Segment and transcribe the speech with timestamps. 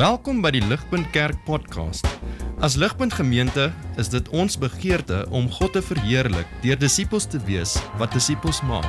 [0.00, 2.06] Welkom by die Ligpunt Kerk podcast.
[2.64, 3.66] As Ligpunt Gemeente
[4.00, 8.88] is dit ons begeerte om God te verheerlik deur disippels te wees wat disippels maak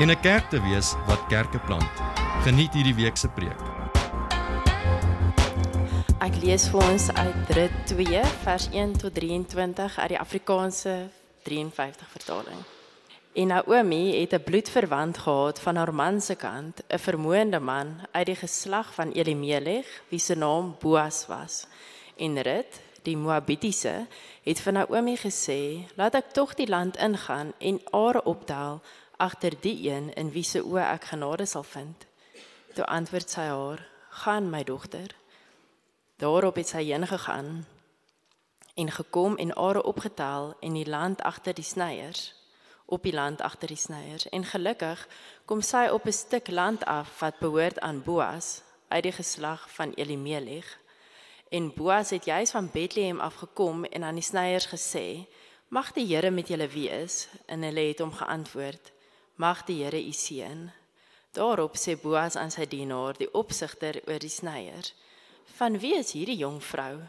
[0.00, 1.92] en 'n kerk te wees wat kerke plant.
[2.48, 3.60] Geniet hierdie week se preek.
[6.24, 11.10] Ek lees vir ons uit Rit 2 vers 1 tot 23 uit die Afrikaanse
[11.44, 12.77] 53 vertaling.
[13.38, 18.26] En Naomi het 'n bloedverwant gehad van haar man se kant, 'n vermoënde man uit
[18.26, 21.66] die geslag van Elimelech, wie se naam Boas was.
[22.16, 24.06] En Rut, die Moabitiese,
[24.42, 28.82] het vir Naomi gesê: "Laat ek tog die land ingaan en are opdaal
[29.16, 32.06] agter die een in wie se oë ek genade sal vind."
[32.74, 35.14] Toe antwoord sy haar: "Gaan my dogter."
[36.16, 37.66] Daarop het sy heen gegaan
[38.74, 42.37] en gekom en are opgetel in die land agter die snyers
[42.88, 45.02] op die land agter die snyers en gelukkig
[45.44, 49.92] kom sy op 'n stuk land af wat behoort aan Boas uit die geslag van
[49.92, 50.78] Elimelech.
[51.48, 55.26] En Boas het juis van Bethlehem afgekom en aan die snyers gesê
[55.68, 57.28] mag die Here met julle wees?
[57.46, 58.92] En hulle het hom geantwoord
[59.34, 60.70] mag die Here u seën.
[61.32, 64.94] Daarop sê Boas aan sy dienaar die opsigter oor die snyers
[65.44, 67.00] van wie is hierdie jong vrou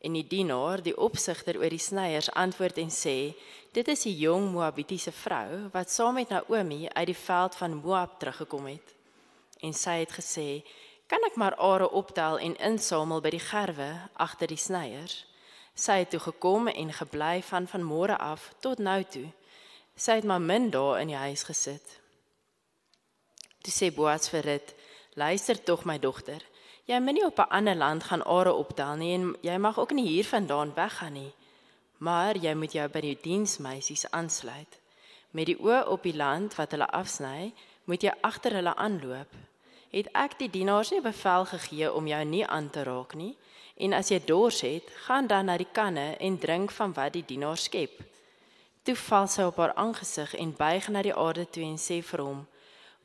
[0.00, 3.34] En die dienaar, die opsigter oor die snyers, antwoord en sê:
[3.72, 8.18] "Dit is 'n jong Moabitiese vrou wat saam met Naomi uit die veld van Moab
[8.18, 8.94] teruggekom het."
[9.60, 10.64] En sy het gesê:
[11.06, 15.26] "Kan ek maar are optel en insamel by die gerwe agter die snyers?"
[15.74, 19.32] Sy het toe gekom en gebly van vanmôre af tot nou toe.
[19.96, 22.00] Sy het maar min daar in die huis gesit.
[23.60, 24.74] Toe sê Boas vir dit:
[25.14, 26.42] "Luister tog my dogter."
[26.90, 29.90] Jy moet nie op 'n ander land gaan are optel nie en jy mag ook
[29.90, 31.32] nie hiervandaan weggaan nie.
[31.98, 34.78] Maar jy moet jou by die diensmeisies aansluit.
[35.30, 37.52] Met die oë op die land wat hulle afsny,
[37.84, 39.32] moet jy agter hulle aanloop.
[39.90, 43.36] Het ek die dienaars nie bevel gegee om jou nie aan te raak nie?
[43.76, 47.24] En as jy dors het, gaan dan na die kanne en drink van wat die
[47.26, 48.02] dienaars skep.
[48.82, 52.20] Toe val sy op haar aangesig en buig na die aarde toe en sê vir
[52.20, 52.46] hom: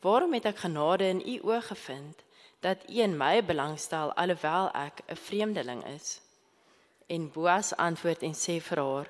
[0.01, 2.25] "Waarom het ek genade in u oë gevind?"
[2.65, 6.21] Dat u in my belangstel alhoewel ek 'n vreemdeling is.
[7.07, 9.09] En Boas antwoord en sê vir haar: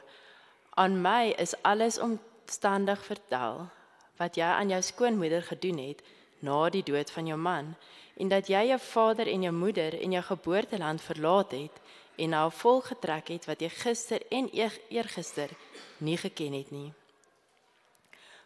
[0.70, 3.70] "Aan my is alles omstandig vertel
[4.18, 6.04] wat jy aan jou skoonmoeder gedoen het
[6.40, 7.76] na die dood van jou man
[8.18, 11.76] en dat jy jou vader en jou moeder en jou geboorteland verlaat het
[12.16, 14.50] en na 'n volk getrek het wat jy gister en
[14.90, 15.50] eergister
[15.98, 16.94] nie geken het nie."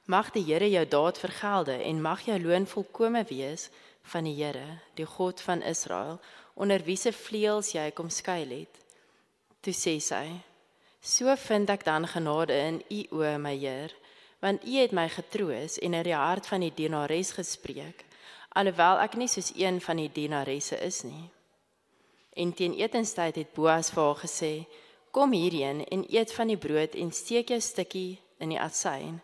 [0.05, 3.69] Mag die Here jou daad vergelde en mag jou loon volkome wees
[4.09, 6.19] van die Here, die God van Israel,
[6.53, 8.79] onder wie se vleuels jy kom skuil het.
[9.61, 10.25] Toe sê sy:
[11.01, 13.95] So vind ek dan genade in u o my Heer,
[14.43, 18.05] want u het my getroos en in die hart van die dienares gespreek,
[18.55, 21.29] alhoewel ek nie soos een van die dienaresse is nie.
[22.35, 24.53] En teen etenstyd het Boas vir haar gesê:
[25.11, 29.21] Kom hierheen en eet van die brood en steek jou stukkie in die asyn.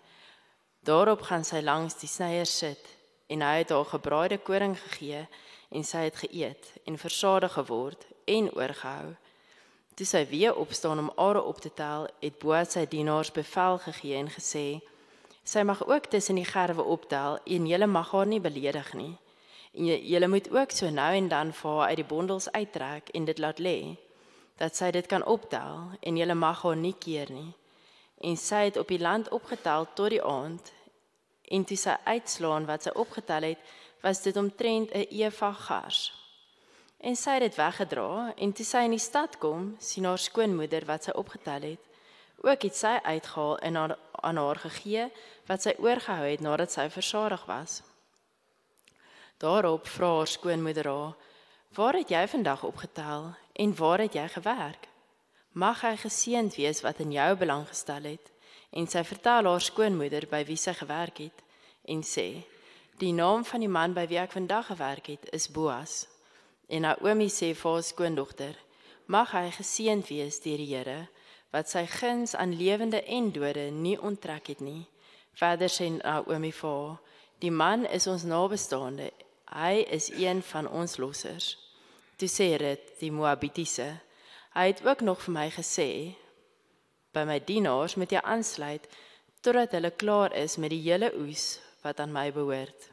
[0.85, 2.95] Daarop gaan sy langs die snyer sit
[3.27, 5.27] en hy het haar gebraaide koring gegee
[5.69, 9.15] en sy het geëet en versadig geword en oorgehou.
[9.95, 14.17] Toe sy weer opstaan om are op te tel, het Boas sy dienaars bevel gegee
[14.19, 14.81] en gesê:
[15.43, 19.17] "Sy mag ook tussen die gerwe optel en julle mag haar nie beledig nie.
[19.73, 23.25] En julle moet ook so nou en dan vir haar uit die bondels uittrek en
[23.25, 23.97] dit laat lê,
[24.57, 27.53] dat sy dit kan optel en julle mag haar nie keer nie."
[28.21, 30.71] En sy het op die land opgetel tot die aand
[31.47, 33.59] en toe sy uitslaan wat sy opgetel het,
[34.01, 36.13] was dit omtrent 'n eva gars.
[36.97, 40.85] En sy het dit weggedra en toe sy in die stad kom, sien haar skoonmoeder
[40.85, 41.83] wat sy opgetel het.
[42.41, 45.11] Ook het sy uitgehaal en haar, aan haar gegee
[45.45, 47.81] wat sy oorgehou het nadat sy versadig was.
[49.37, 51.15] Daarop vra haar skoonmoeder haar:
[51.73, 54.87] "Waar het jy vandag opgetel en waar het jy gewerk?
[55.51, 58.34] Mag hy geseënd wees wat in jou belang gestel het."
[58.75, 61.43] En sy vertel haar skoonmoeder by wie sy gewerk het
[61.91, 62.27] en sê
[62.99, 66.05] die naam van die man by wie ek vandag gewerk het is Boas.
[66.67, 68.55] En Naomi sê vir haar skoondogter
[69.11, 71.01] mag hy geseënd wees deur die Here
[71.53, 74.87] wat sy guns aan lewende en dode nie onttrek het nie.
[75.35, 76.97] Verder sê Naomi vir haar
[77.43, 79.11] die man is ons nabestaande.
[79.51, 81.55] Hy is een van ons lossers.
[82.17, 83.91] Toe sê dit die Moabitiese
[84.55, 85.89] hy het ook nog vir my gesê
[87.15, 88.87] by my dienaars moet jy aansluit
[89.45, 91.45] totdat hulle klaar is met die hele oes
[91.85, 92.89] wat aan my behoort.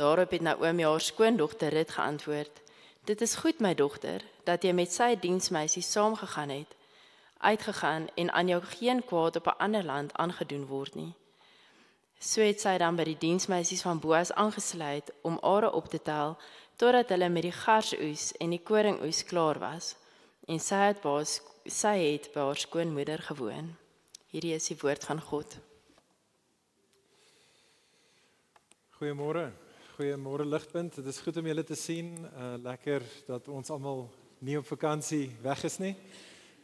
[0.00, 2.60] Daarop het Naomi haar skoondogter Rut geantwoord:
[3.04, 6.76] "Dit is goed my dogter dat jy met sy diensmeisie saamgegaan het,
[7.38, 11.14] uitgegaan en aan jou geen kwaad op 'n ander land aangedoen word nie."
[12.18, 16.38] So het sy dan by die diensmeisies van Boas aangesluit om are op te tel
[16.76, 19.96] totdat hulle met die garsoes en die koringoes klaar was.
[20.46, 23.72] En sy het haar, sy het by haar skoonmoeder gewoon.
[24.32, 25.56] Hierdie is die woord van God.
[28.98, 29.50] Goeiemôre.
[29.96, 30.98] Goeiemôre Ligpunt.
[31.00, 32.14] Dit is goed om julle te sien.
[32.32, 34.08] Uh lekker dat ons almal
[34.44, 35.94] nie op vakansie weg is nie.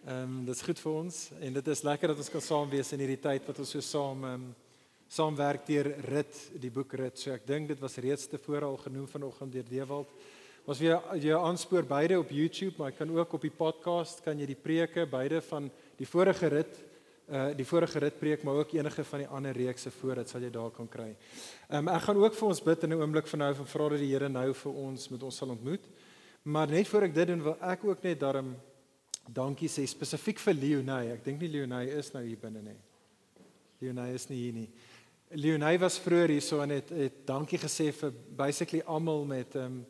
[0.04, 2.68] Ehm um, dit is goed vir ons en dit is lekker dat ons kan saam
[2.70, 4.54] wees in hierdie tyd wat ons so saam ehm um,
[5.08, 7.18] saamwerk deur rit, die boek rit.
[7.18, 10.10] So ek dink dit was reeds tevore al genoem vanoggend deur Dewald.
[10.64, 14.38] Ons weer jou aanspoor beide op YouTube, maar jy kan ook op die podcast kan
[14.40, 15.66] jy die preke beide van
[15.98, 16.78] die vorige rit
[17.24, 20.42] uh die vorige rit preek maar ook enige van die ander reekse voor dit sal
[20.44, 21.10] jy daar kan kry.
[21.68, 23.88] Ehm um, ek gaan ook vir ons bid in 'n oomblik van nou van vra
[23.88, 25.84] dat die Here nou vir ons met ons sal ontmoet.
[26.42, 28.56] Maar net voor ek dit doen wil ek ook net daarom
[29.28, 31.12] dankie sê spesifiek vir Leonay.
[31.12, 32.80] Ek dink nie Leonay is nou hier binne nie.
[33.80, 34.70] Leonay is nie hier nie.
[35.30, 39.64] Leonay was vroeër hier so en het, het dankie gesê vir basically almal met ehm
[39.64, 39.86] um,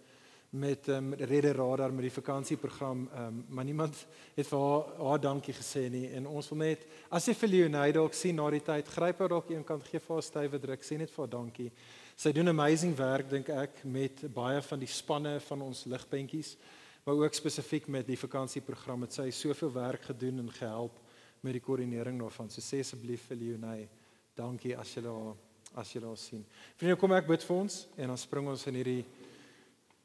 [0.55, 4.85] met ehm um, Redde Radar met die vakansieprogram ehm um, maar niemand het vir haar
[4.99, 8.47] haar dankie gesê nie en ons wil net as jy vir Leonie dalk sien na
[8.51, 11.25] die tyd gryp haar dalk een kant gee vir haar stywe druk sê net vir
[11.25, 11.71] haar dankie.
[12.17, 16.57] Sy doen amazing werk dink ek met baie van die spanne van ons ligpuntjies
[17.05, 21.03] maar ook spesifiek met die vakansieprogram het sy soveel werk gedoen en gehelp
[21.41, 22.49] met die koördinering daarvan.
[22.49, 23.89] So sê asseblief vir Leonie
[24.37, 25.35] dankie as jy haar
[25.75, 26.47] as jy haar sien.
[26.79, 29.03] Vriende kom ek bid vir ons en dan spring ons in hierdie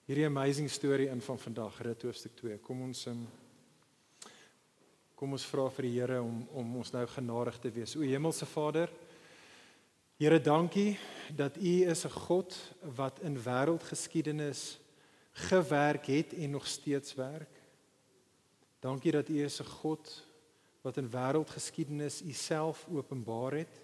[0.09, 2.55] hierdie amazing storie in van vandag, Rit hoofstuk 2.
[2.65, 3.19] Kom ons um,
[5.13, 7.93] kom ons vra vir die Here om om ons nou genadig te wees.
[7.93, 8.89] O Hemelse Vader,
[10.17, 10.97] Here, dankie
[11.37, 12.57] dat U is 'n God
[12.97, 14.79] wat in wêreldgeskiedenis
[15.45, 17.61] gewerk het en nog steeds werk.
[18.81, 20.25] Dankie dat U is 'n God
[20.81, 23.81] wat in wêreldgeskiedenis U self openbaar het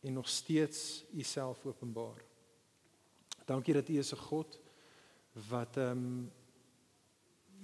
[0.00, 2.22] en nog steeds U self openbaar.
[3.44, 4.62] Dankie dat U is 'n God
[5.50, 6.30] wat ehm um,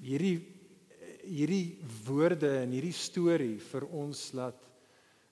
[0.00, 0.38] hierdie
[1.20, 4.68] hierdie woorde en hierdie storie vir ons laat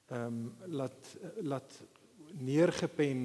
[0.09, 1.79] ehm um, laat laat
[2.39, 3.23] neergepen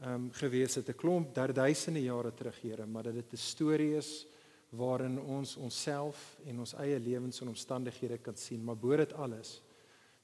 [0.00, 3.96] ehm um, gewees het 'n klomp duisende jare terug Here maar dat dit 'n storie
[3.96, 4.26] is
[4.70, 9.62] waarin ons onsself en ons eie lewens en omstandighede kan sien maar bo dit alles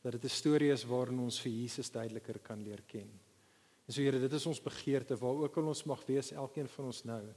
[0.02, 3.10] dat dit 'n storie is waarin ons vir Jesus duideliker kan leer ken.
[3.86, 6.84] En so Here, dit is ons begeerte waar ook al ons mag wees elkeen van
[6.84, 7.34] ons nou.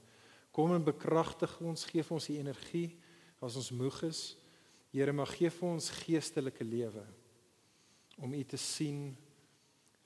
[0.53, 2.89] Kom en bekragtig ons, gee vir ons die energie
[3.43, 4.21] as ons moeg is.
[4.93, 7.05] Here, mag gee vir ons geestelike lewe
[8.21, 9.07] om U te sien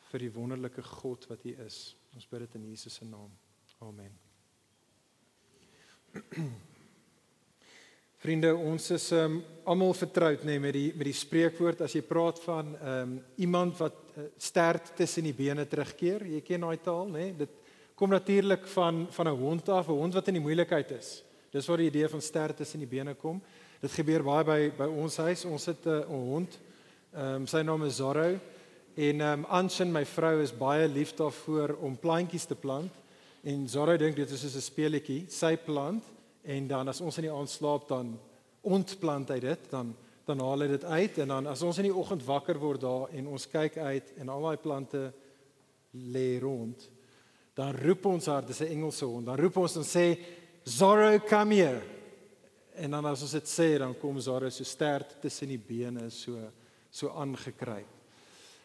[0.07, 1.81] vir die wonderlike God wat U is.
[2.15, 3.27] Ons bid dit in Jesus se naam.
[3.83, 4.13] Amen.
[8.23, 12.01] Vriende, ons is um, almal vertroud nê nee, met die met die spreekwoord as jy
[12.07, 13.11] praat van um,
[13.43, 16.25] iemand wat uh, sterk tussen die bene terugkeer.
[16.31, 17.27] Jy ken daai taal nê?
[17.27, 17.35] Nee?
[17.43, 17.66] Dit
[17.97, 21.23] kom natuurlik van van 'n hond af, 'n hond wat in die moeilikheid is.
[21.49, 23.41] Dis waar die idee van sterkte in die bene kom.
[23.81, 25.45] Dit gebeur baie by by ons huis.
[25.45, 26.59] Ons het 'n hond.
[27.13, 28.39] Ehm um, sy naam is Zorro
[28.95, 32.91] en ehm um, Anshin, my vrou is baie lief daarvoor om plantjies te plant.
[33.43, 35.25] En Zorro dink dit is soos 'n speletjie.
[35.27, 36.03] Sy plant
[36.43, 38.19] en dan as ons in die aand slaap dan
[38.61, 39.95] ontplant hy dit, dan
[40.25, 43.09] dan haal hy dit uit en dan as ons in die oggend wakker word daar
[43.09, 45.13] en ons kyk uit en al daai plante
[45.91, 46.96] lê rond
[47.57, 49.25] dan roep ons haar, dis 'n Engelse hond.
[49.25, 50.17] Dan roep ons en sê
[50.63, 51.81] Zorro come here.
[52.75, 56.51] En dan as ons dit sê, dan kom Zorro so sterk tussen die bene so
[56.91, 57.85] so aangekry.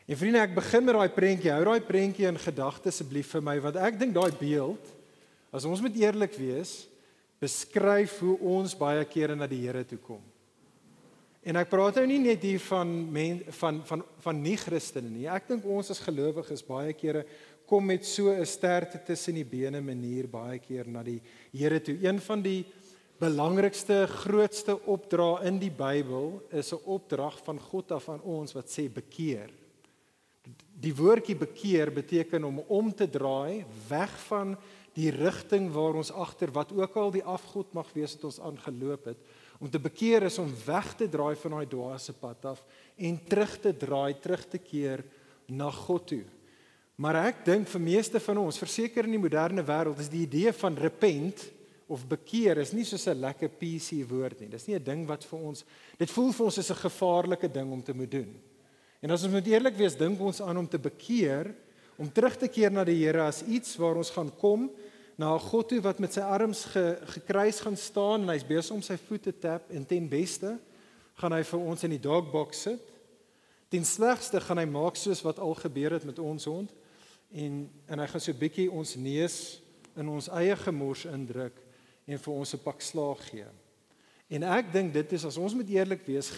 [0.07, 1.51] En vriende, ek begin met daai prentjie.
[1.51, 4.93] Hou daai prentjie in gedagte asseblief vir my want ek dink daai beeld
[5.53, 6.89] as ons moet eerlik wees,
[7.41, 10.23] beskryf hoe ons baie kere na die Here toe kom.
[11.43, 15.27] En ek praat nou nie net hier van men, van van van nie Christene nie.
[15.27, 17.25] Ek dink ons as gelowiges baie kere
[17.73, 21.97] kom met so 'n sterkte tussen die bene manier baie keer na die Here toe.
[22.05, 22.67] Een van die
[23.19, 28.69] belangrikste, grootste opdrae in die Bybel is 'n opdrag van God af aan ons wat
[28.69, 29.49] sê bekeer.
[30.81, 34.57] Die woordjie bekeer beteken om om te draai weg van
[34.95, 39.05] die rigting waar ons agter wat ook al die afgod mag wees wat ons aangeloop
[39.05, 39.19] het.
[39.61, 43.61] Om te bekeer is om weg te draai van daai dwaase pad af en terug
[43.61, 45.05] te draai, terug te keer
[45.47, 46.25] na God toe.
[47.01, 50.53] Maar ek dink vir meeste van ons, verseker in die moderne wêreld, is die idee
[50.53, 51.47] van repent
[51.93, 54.49] of bekeer is nie soos 'n lekker PC woord nie.
[54.49, 55.65] Dis nie 'n ding wat vir ons
[55.99, 58.41] dit voel vir ons is 'n gevaarlike ding om te moet doen.
[59.03, 61.55] En as ons moet eerlik wees, dink ons aan om te bekeer,
[61.99, 64.71] om terug te keer na die Here as iets waar ons gaan kom
[65.19, 68.75] na 'n God toe wat met sy arms ge, gekruis gaan staan en hy's besig
[68.75, 70.59] om sy voete tap en ten beste
[71.17, 72.81] gaan hy vir ons in die dogbox sit.
[73.69, 76.71] Ten slegste gaan hy maak soos wat al gebeur het met ons hond
[77.33, 79.63] en en hy gaan so 'n bietjie ons neus
[79.97, 81.57] in ons eie gemors indruk
[82.07, 83.47] en vir ons 'n pak slaag gee.
[84.31, 86.33] En ek dink dit is as ons moet eerlik wees,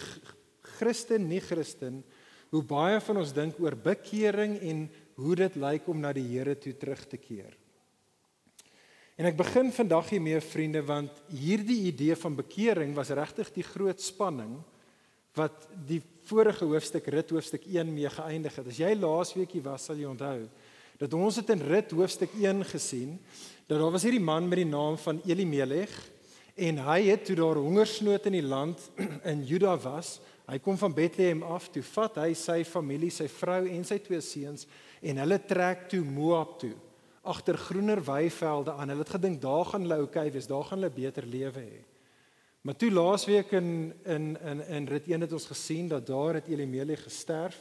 [0.61, 2.03] Christen nie Christen,
[2.51, 6.55] hoe baie van ons dink oor bekering en hoe dit lyk om na die Here
[6.55, 7.55] toe terug te keer.
[9.15, 14.01] En ek begin vandag hiermee vriende want hierdie idee van bekering was regtig die groot
[14.01, 14.57] spanning
[15.35, 18.67] wat die vorige hoofstuk Rit hoofstuk 1 mee geëindig het.
[18.67, 20.47] As jy laasweekie was, sal jy onthou
[20.97, 23.17] dat ons het in Rit hoofstuk 1 gesien
[23.67, 25.95] dat daar was hierdie man met die naam van Elimelech
[26.55, 28.79] en hy het toe daar hongersnood in die land
[29.31, 33.65] in Juda was, hy kom van Bethlehem af, toe vat hy sy familie, sy vrou
[33.67, 34.67] en sy twee seuns
[35.01, 36.75] en hulle trek toe Moab toe
[37.25, 38.89] agter groener weivelde aan.
[38.89, 41.79] Hulle het gedink daar gaan hulle oukei wees, daar gaan hulle beter lewe hê.
[42.65, 46.47] Maar toe laasweek in in in in Rit 1 het ons gesien dat daar het
[46.47, 47.57] Elimelech gesterf,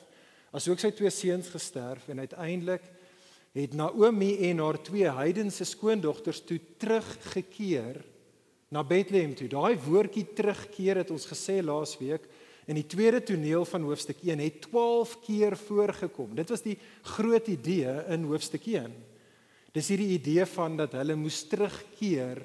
[0.52, 2.84] asook sy twee seuns gesterf en uiteindelik
[3.54, 8.00] het Naomi en haar twee heidense skoondogters toe teruggekeer
[8.74, 9.46] na Bethlehem toe.
[9.50, 12.26] Daai woordjie terugkeer het ons gesê laasweek
[12.66, 16.32] in die tweede toneel van hoofstuk 1 het 12 keer voorgekom.
[16.34, 16.78] Dit was die
[17.14, 18.94] groot idee in hoofstuk 1.
[19.74, 22.42] Dis hierdie idee van dat hulle moes terugkeer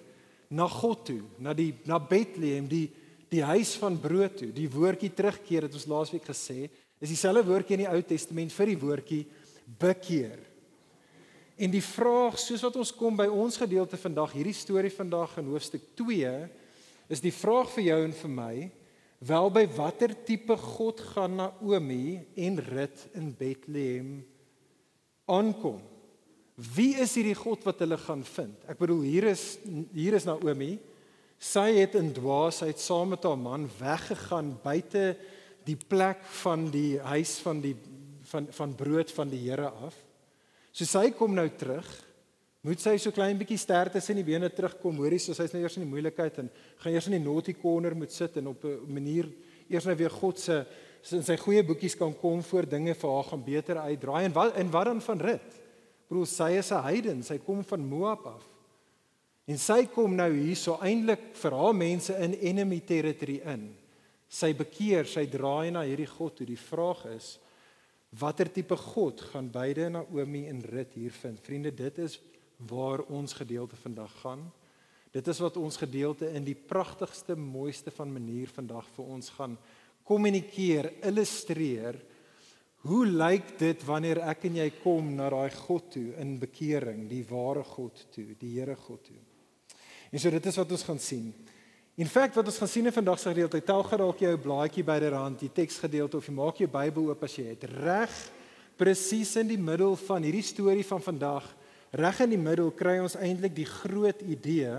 [0.49, 2.87] na God toe, na die na Bethlehem, die
[3.29, 4.47] die huis van brood toe.
[4.49, 6.63] Die woordjie terugkeer het ons laasweek gesê,
[6.97, 9.19] is dieselfde woordjie in die Ou Testament vir die woordjie
[9.79, 10.48] bekeer.
[11.59, 15.49] En die vraag, soos wat ons kom by ons gedeelte vandag, hierdie storie vandag in
[15.51, 16.31] hoofstuk 2,
[17.11, 18.53] is die vraag vir jou en vir my,
[19.27, 24.13] wel by watter tipe God gaan Naomi en Rut in Bethlehem
[25.27, 25.81] aankom?
[26.55, 28.55] Wie is hierdie God wat hulle gaan vind?
[28.71, 29.43] Ek bedoel hier is
[29.95, 30.77] hier is Naomi.
[31.39, 35.13] Sy het in dwaasheid saam met haar man weggegaan buite
[35.67, 37.75] die plek van die huis van die
[38.31, 39.95] van van brood van die Here af.
[40.79, 41.87] So sy kom nou terug.
[42.63, 45.01] Moet sy so klein bietjie sterk tussen die bene terugkom.
[45.03, 46.47] Hoorie, so sy's nou eers in die moeilikheid en
[46.79, 49.27] gaan eers in die naughty corner moet sit en op 'n manier
[49.67, 50.65] eers nou weer God se
[51.11, 54.55] in sy goeie boekies kan kom voor dinge vir haar gaan beter uitdraai en wat
[54.55, 55.61] en wat dan van rit?
[56.07, 58.45] Broer, sy is 'n heiden, sy kom van Moab af.
[59.47, 63.75] En sy kom nou hierso eintlik vir haar mense in enemy territory in.
[64.29, 66.45] Sy bekeer, sy draai na hierdie God toe.
[66.45, 67.37] Die vraag is
[68.09, 71.39] watter tipe God gaan beide Naomi en Rut hier vind?
[71.41, 72.19] Vriende, dit is
[72.57, 74.51] waar ons gedeelte vandag gaan.
[75.11, 79.57] Dit is wat ons gedeelte in die pragtigste, mooiste van manier vandag vir ons gaan
[80.03, 81.99] kommunikeer, illustreer
[82.87, 87.25] Hoe lyk dit wanneer ek en jy kom na daai God toe in bekering, die
[87.27, 89.19] ware God toe, die Here God toe?
[90.15, 91.33] En so dit is wat ons gaan sien.
[91.99, 95.41] In feite wat ons gaan sien in vandag se gedeelte, tel geraak jou blaadjie byderhand,
[95.43, 97.65] die teksgedeelte of jy maak jou Bybel oop as jy het.
[97.83, 98.13] Reg
[98.79, 101.49] presies in die middel van hierdie storie van vandag,
[101.91, 104.77] reg in die middel kry ons eintlik die groot idee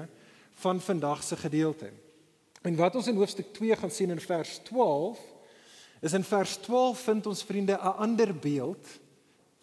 [0.62, 1.90] van vandag se gedeelte.
[2.64, 5.20] En wat ons in hoofstuk 2 gaan sien in vers 12
[6.00, 8.96] is in vers 12 vind ons vriende 'n ander beeld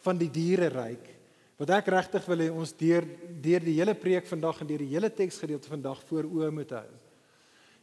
[0.06, 1.10] van die diereryk
[1.58, 3.02] wat ek regtig wil hê ons deur
[3.42, 7.07] deur die hele preek vandag en deur die hele teksgedeelte vandag voor oë moet hou.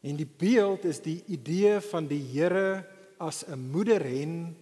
[0.04, 2.84] En die beeld is die idee van die Here
[3.16, 4.56] as 'n moederhen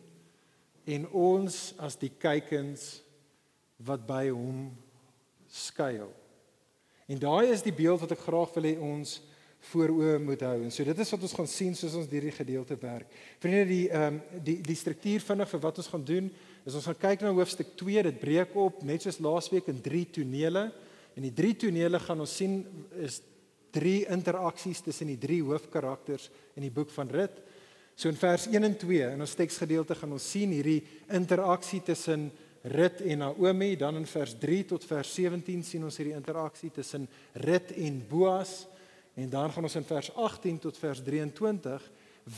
[0.85, 3.03] en ons as die kykens
[3.77, 4.71] wat by hom
[5.51, 6.13] skuil.
[7.07, 9.21] En daai is die beeld wat ek graag wil hê ons
[9.73, 10.63] voor oë moet hou.
[10.63, 13.11] En so dit is wat ons gaan sien soos ons hierdie gedeelte werk.
[13.39, 16.31] Vriende, die ehm um, die die struktuur vinnig vir wat ons gaan doen,
[16.67, 18.03] is ons gaan kyk na hoofstuk 2.
[18.03, 20.73] Dit breek op net soos laasweek in 3 tonele.
[21.15, 22.65] En die 3 tonele gaan ons sien
[22.99, 23.21] is
[23.73, 27.41] drie interaksies tussen die drie hoofkarakters in die boek van Rut.
[27.97, 30.81] So in vers 1 en 2 in ons teksgedeelte gaan ons sien hierdie
[31.13, 32.31] interaksie tussen
[32.63, 37.09] Rut en Naomi, dan in vers 3 tot vers 17 sien ons hierdie interaksie tussen
[37.43, 38.53] Rut en Boas.
[39.19, 41.91] En dan gaan ons in vers 18 tot vers 23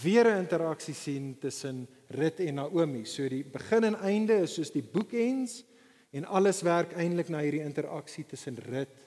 [0.02, 3.04] weer 'n interaksie sien tussen Rut en Naomi.
[3.04, 5.64] So die begin en einde is soos die boekends
[6.10, 9.03] en alles werk eintlik na hierdie interaksie tussen Rut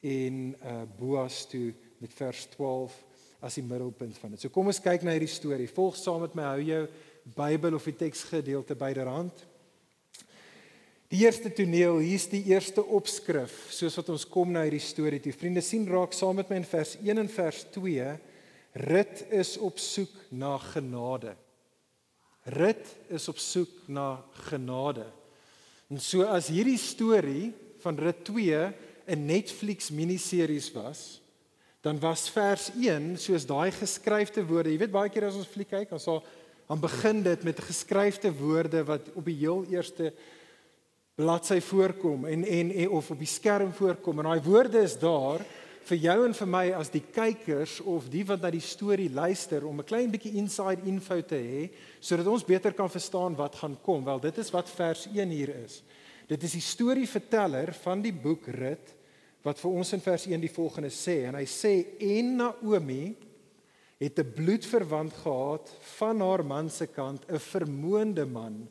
[0.00, 2.96] en uh Boas toe met vers 12
[3.40, 4.42] as die middelpunt van dit.
[4.42, 5.68] So kom ons kyk na hierdie storie.
[5.68, 6.82] Volg saam met my, hou jou
[7.36, 9.44] Bybel of die teksgedeelte byderhand.
[11.10, 15.34] Die eerste toneel, hier's die eerste opskrif, soos wat ons kom na hierdie storie toe.
[15.34, 18.10] Vriende, sien raak saam met my in vers 1 en vers 2.
[18.86, 21.34] Rut is op soek na genade.
[22.54, 25.08] Rut is op soek na genade.
[25.90, 27.50] En so as hierdie storie
[27.82, 28.62] van Rut 2
[29.06, 31.20] 'n Netflix miniseries was,
[31.80, 34.70] dan was vers 1 soos daai geskryfde woorde.
[34.70, 36.24] Jy weet baie keer as ons fliek kyk, dan sal
[36.70, 40.12] dan begin dit met geskryfde woorde wat op die heel eerste
[41.18, 45.42] bladsy voorkom en en, en of op die skerm voorkom en daai woorde is daar
[45.88, 49.66] vir jou en vir my as die kykers of die wat na die storie luister
[49.66, 53.76] om 'n klein bietjie inside info te hê sodat ons beter kan verstaan wat gaan
[53.82, 54.04] kom.
[54.04, 55.82] Wel, dit is wat vers 1 hier is.
[56.30, 58.92] Dit is die storieverteller van die boek Rut
[59.42, 61.72] wat vir ons in vers 1 die volgende sê en hy sê
[62.06, 63.16] en Naomi
[64.00, 68.68] het 'n bloedverwant gehad van haar man se kant, 'n vermoënde man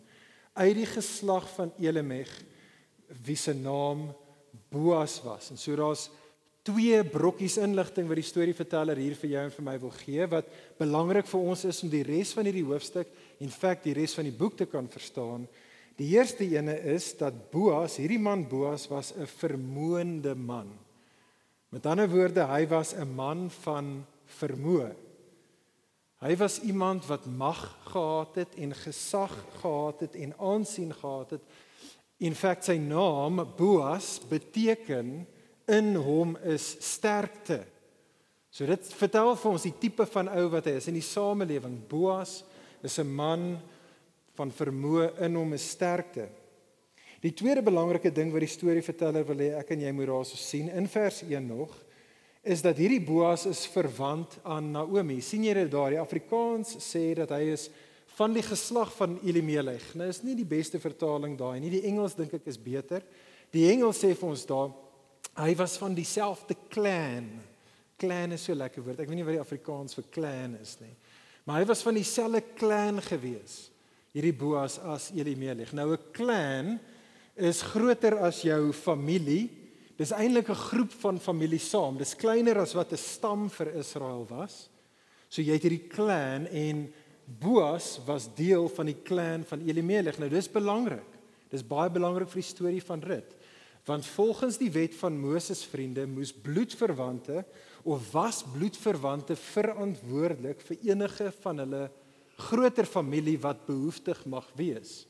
[0.53, 2.31] uit die geslag van Elimeg
[3.25, 4.15] wie se naam
[4.69, 5.51] Boas was.
[5.51, 6.09] En so daar's
[6.63, 10.45] twee brokkies inligting wat die storieverteller hier vir jou en vir my wil gee wat
[10.77, 13.07] belangrik vir ons is om die res van hierdie hoofstuk
[13.39, 15.47] en feite die res van die boek te kan verstaan.
[15.99, 20.71] Die eerste ene is dat Boas, hierdie man Boas was 'n vermoënde man.
[21.69, 24.95] Met ander woorde, hy was 'n man van vermoë.
[26.19, 31.41] Hy was iemand wat mag gehad het en gesag gehad het en aansien gehad het.
[32.17, 35.27] In feite sy naam Boas beteken
[35.67, 37.65] in hom is sterkte.
[38.49, 41.87] So dit vertel vir ons die tipe van ou wat hy is in die samelewing.
[41.87, 42.43] Boas
[42.83, 43.61] is 'n man
[44.39, 46.29] van vermoë in hom is sterkte.
[47.19, 50.69] Die tweede belangrike ding wat die storieverteller wil hê ek en jy moet daarso sien
[50.71, 51.73] in vers 1 nog
[52.49, 55.19] is dat hierdie Boas is verwant aan Naomi.
[55.21, 55.91] sien jy dit daar?
[55.91, 57.67] Die Afrikaans sê dat hy is
[58.15, 59.91] van die geslag van Elimelech.
[59.99, 61.73] Nou is nie die beste vertaling daai nie.
[61.75, 63.03] Die Engels dink ek is beter.
[63.51, 64.71] Die Engels sê vir ons daar
[65.39, 67.27] hy was van dieselfde clan.
[67.99, 69.03] Clan is so lekker woord.
[69.03, 70.95] Ek weet nie wat die Afrikaans vir clan is nie.
[71.43, 73.67] Maar hy was van dieselfde clan gewees
[74.13, 75.73] hierdie Boas as Elimelech.
[75.73, 76.79] Nou 'n clan
[77.35, 79.49] is groter as jou familie.
[79.97, 81.97] Dis eintlik 'n groep van familie saam.
[81.97, 84.69] Dis kleiner as wat 'n stam vir Israel was.
[85.29, 86.93] So jy het hierdie clan en
[87.39, 90.17] Boas was deel van die clan van Elimelech.
[90.17, 91.05] Nou dis belangrik.
[91.49, 93.35] Dis baie belangrik vir die storie van Rut.
[93.85, 97.45] Want volgens die wet van Moses vriende moes bloedverwante
[97.83, 101.91] of was bloedverwante verantwoordelik vir enige van hulle
[102.39, 105.03] groter familie wat behoeftig mag wees.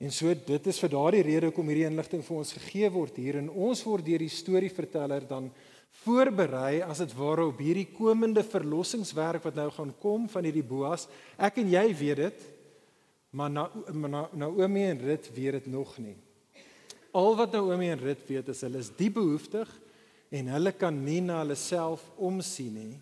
[0.00, 3.36] En so dit is vir daardie rede kom hierdie inligting vir ons gegee word hier
[3.42, 5.50] en ons word deur die storieverteller dan
[6.00, 11.04] voorberei as dit ware op hierdie komende verlossingswerk wat nou gaan kom van hierdie Boas.
[11.36, 12.48] Ek en jy weet dit,
[13.36, 16.16] maar na, na Naomi en Rut weet dit nog nie.
[17.12, 19.68] Al wat Naomi en Rut weet is hulle is die behoeftig
[20.30, 22.96] en hulle kan nie na hulle self omsien nie.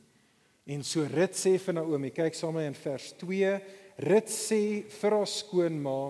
[0.69, 3.53] En so Rut sê vir Naomi, kyk saam met my in vers 2,
[4.05, 6.01] Rut sê vir haar skoonma,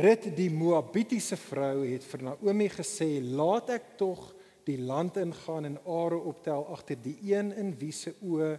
[0.00, 4.32] Rut die Moabitiese vrou het vir Naomi gesê, "Laat ek tog
[4.64, 8.58] die land ingaan en are optel agter die een in wie se oë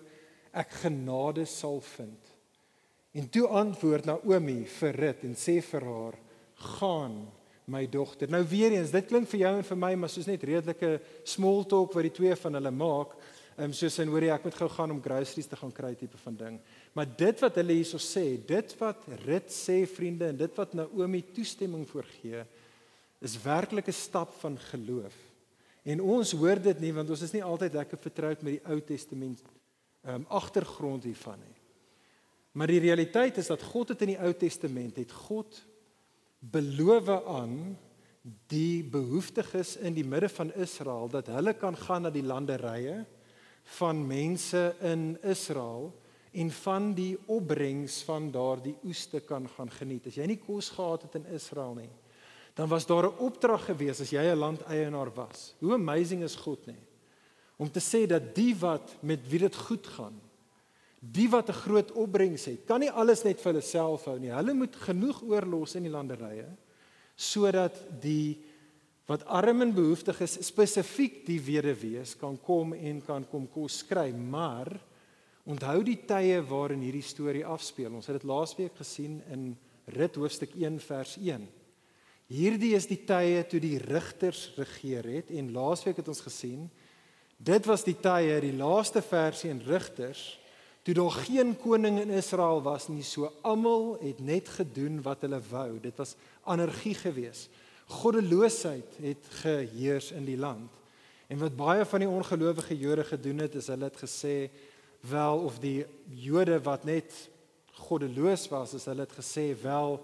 [0.53, 2.21] ek genade sal vind."
[3.15, 6.13] En toe antwoord Naomi vir Rut en sê vir haar,
[6.55, 7.31] "Gaan,
[7.65, 10.43] my dogter." Nou weer eens, dit klink vir jou en vir my maar soos net
[10.43, 13.15] redelike small talk wat die twee van hulle maak.
[13.55, 16.17] Ehm um, soos in hoorie ek moet gou gaan om groceries te gaan kry tipe
[16.19, 16.55] van ding.
[16.91, 21.21] Maar dit wat hulle hierso sê, dit wat Rut sê vriende en dit wat Naomi
[21.37, 22.43] toestemming voorgee,
[23.23, 25.15] is werklik 'n stap van geloof.
[25.85, 28.81] En ons hoor dit nie want ons is nie altyd lekker vertroud met die Ou
[28.81, 29.41] Testament
[30.03, 31.55] ehm um, agtergrond hiervan nie.
[32.51, 35.63] Maar die realiteit is dat God het in die Ou Testament het God
[36.39, 37.77] beloof aan
[38.47, 43.05] die behoeftiges in die midde van Israel dat hulle kan gaan na die landerye
[43.65, 45.93] van mense in Israel
[46.31, 50.07] en van die opbrengs van daardie oeste kan gaan geniet.
[50.07, 51.91] As jy nie kos gehad het in Israel nie,
[52.55, 55.55] dan was daar 'n opdrag gewees as jy 'n landeienaar was.
[55.59, 56.83] Hoe amazing is God nie?
[57.57, 60.21] Om te sê dat die wat met wie dit goed gaan,
[60.99, 64.31] die wat 'n groot opbrengs het, kan nie alles net vir hulle self hou nie.
[64.31, 66.47] Hulle moet genoeg oorlos in die landerye
[67.15, 68.43] sodat die
[69.05, 74.09] wat arm en behoeftig is spesifiek die weduwees kan kom en kan kom kos kry
[74.11, 74.71] maar
[75.45, 77.93] onthou die tye waarin hierdie storie afspeel.
[77.93, 79.51] Ons het dit laasweek gesien in
[79.93, 81.45] Rit hoofstuk 1 vers 1
[82.31, 86.65] hierdie is die tye toe die rigters regeer het en laasweek het ons gesien
[87.37, 90.39] dit was die tye die laaste versie in rigters
[90.85, 93.01] toe daar geen koning in Israel was nie.
[93.01, 95.79] So almal het net gedoen wat hulle wou.
[95.81, 96.13] Dit was
[96.45, 97.49] anargie geweest
[97.85, 100.71] goddeloosheid het geheers in die land.
[101.27, 104.49] En wat baie van die ongelowige Jode gedoen het, is hulle het gesê
[105.05, 107.13] wel of die Jode wat net
[107.85, 109.99] goddeloos was, is hulle het gesê wel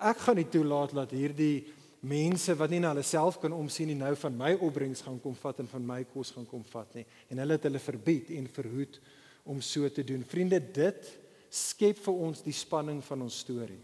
[0.00, 1.66] ek gaan nie toelaat dat hierdie
[2.00, 5.34] mense wat nie na hulle self kan omsien nie nou van my opbrengs gaan kom
[5.36, 7.04] vat en van my kos gaan kom vat nie.
[7.28, 9.00] En hulle het hulle verbied en verhoed
[9.44, 10.24] om so te doen.
[10.24, 11.10] Vriende, dit
[11.50, 13.80] skep vir ons die spanning van ons storie.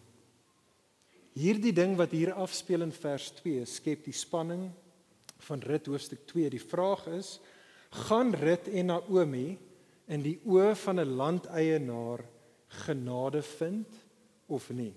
[1.37, 4.71] Hierdie ding wat hier afspeel in vers 2 skep die spanning
[5.45, 6.49] van Rut hoofstuk 2.
[6.55, 7.35] Die vraag is:
[8.09, 9.59] gaan Rut en Naomi
[10.09, 12.25] in die oë van 'n landeienaar
[12.87, 13.87] genade vind
[14.49, 14.95] of nie?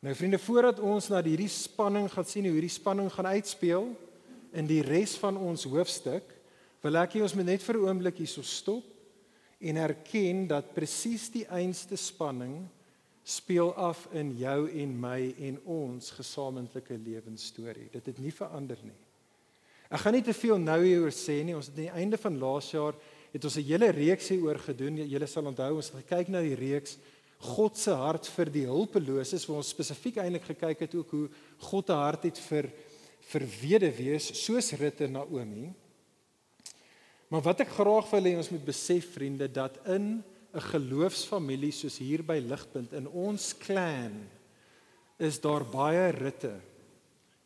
[0.00, 3.96] Nou vriende, voordat ons na hierdie spanning gaan sien hoe hierdie spanning gaan uitspeel
[4.52, 6.24] in die res van ons hoofstuk,
[6.80, 8.84] wil ek hê ons moet net vir 'n oomblik hierso stop
[9.60, 12.68] en erken dat presies die einste spanning
[13.28, 15.18] speel af in jou en my
[15.50, 17.90] en ons gesamentlike lewensstorie.
[17.92, 18.96] Dit het nie verander nie.
[19.88, 21.56] Ek gaan nie te veel nou hieroor sê nie.
[21.56, 22.96] Ons het aan die einde van laas jaar
[23.32, 24.96] het ons 'n hele reeks hieroor gedoen.
[24.96, 26.96] Julle sal onthou ons het gekyk na die reeks
[27.38, 31.28] God se hart vir die hulpeloses waar ons spesifiek eintlik gekyk het ook hoe
[31.70, 32.70] God 'n hart het vir
[33.28, 35.72] vir weduwees soos Rut en Naomi.
[37.28, 41.98] Maar wat ek graag wil hê ons moet besef vriende dat in 'n geloofsfamilie soos
[41.98, 44.14] hier by Ligpunt in ons clan
[45.18, 46.54] is daar baie ritte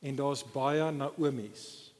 [0.00, 1.92] en daar's baie Naomi's.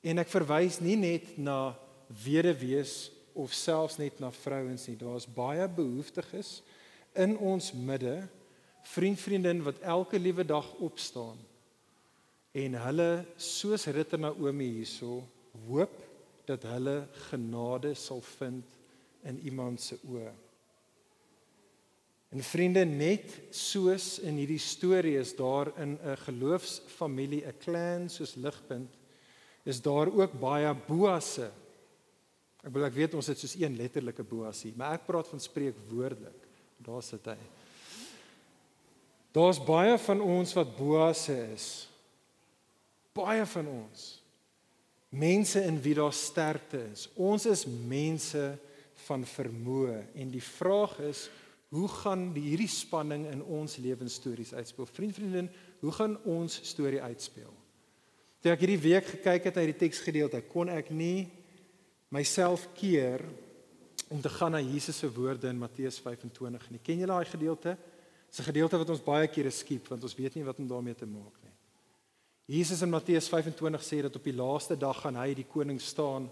[0.00, 1.76] En ek verwys nie net na
[2.24, 4.96] weduwees of selfs net na vrouens nie.
[4.96, 6.62] Daar's baie behoeftiges
[7.14, 8.28] in ons midde,
[8.82, 11.36] vriend vriendin wat elke liewe dag opstaan
[12.52, 15.20] en hulle soos Ritter Naomi hierso
[15.68, 15.92] hoop
[16.48, 18.79] dat hulle genade sal vind
[19.28, 20.32] in iemand se oë.
[22.30, 28.34] En vriende, net soos in hierdie storie is daar in 'n geloofsfamilie, 'n clan soos
[28.34, 28.94] Ligpunt,
[29.64, 31.50] is daar ook baie Boasse.
[32.64, 35.40] Ek wil ek weet ons het soos een letterlike Boas hier, maar ek praat van
[35.40, 36.46] spreek woordelik.
[36.76, 37.36] Daar sit hy.
[39.32, 41.88] Daar's baie van ons wat Boasse is.
[43.12, 44.22] Baie van ons.
[45.08, 47.08] Mense in wie daar sterkte is.
[47.14, 48.58] Ons is mense
[49.06, 51.28] van vermoë en die vraag is
[51.70, 54.88] hoe gaan die hierdie spanning in ons lewensstories uitspeel?
[54.90, 57.52] Vriend vriendin, hoe gaan ons storie uitspeel?
[58.40, 61.28] Toe ek hierdie week gekyk het na hierdie teksgedeelte, kon ek nie
[62.10, 63.22] myself keer
[64.10, 66.80] om te gaan na Jesus se woorde in Matteus 25 nie.
[66.82, 67.76] Ken julle daai gedeelte?
[68.30, 70.94] Dis 'n gedeelte wat ons baie kere skiep want ons weet nie wat om daarmee
[70.94, 71.54] te maak nie.
[72.46, 76.30] Jesus in Matteus 25 sê dat op die laaste dag gaan hy die koning staan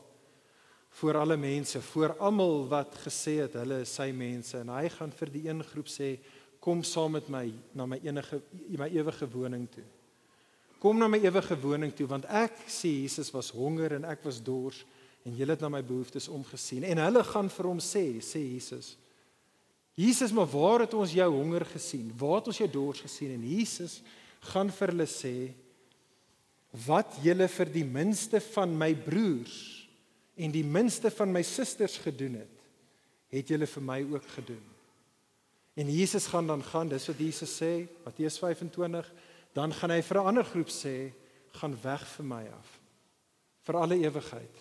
[0.90, 4.56] voor alle mense, voor almal wat gesê het hulle is sy mense.
[4.58, 6.16] En hy gaan vir die een groep sê
[6.60, 7.44] kom saam met my
[7.76, 8.40] na my enige
[8.78, 9.84] my ewige woning toe.
[10.82, 14.40] Kom na my ewige woning toe want ek sê Jesus was honger en ek was
[14.42, 14.84] dors
[15.26, 16.86] en julle het na my behoeftes omgesien.
[16.86, 18.96] En hulle gaan vir hom sê sê Jesus
[19.98, 22.12] Jesus maar waar het ons jou honger gesien?
[22.14, 23.32] Waar het ons jou dors gesien?
[23.34, 23.98] En Jesus
[24.52, 25.34] gaan vir hulle sê
[26.86, 29.77] wat julle vir die minste van my broers
[30.38, 32.58] en die minste van my susters gedoen het,
[33.34, 34.64] het julle vir my ook gedoen.
[35.78, 37.72] En Jesus gaan dan gaan, dis wat Jesus sê,
[38.04, 39.12] Matteus 25,
[39.54, 41.12] dan gaan hy vir 'n ander groep sê,
[41.52, 42.78] gaan weg vir my af
[43.68, 44.60] vir alle ewigheid.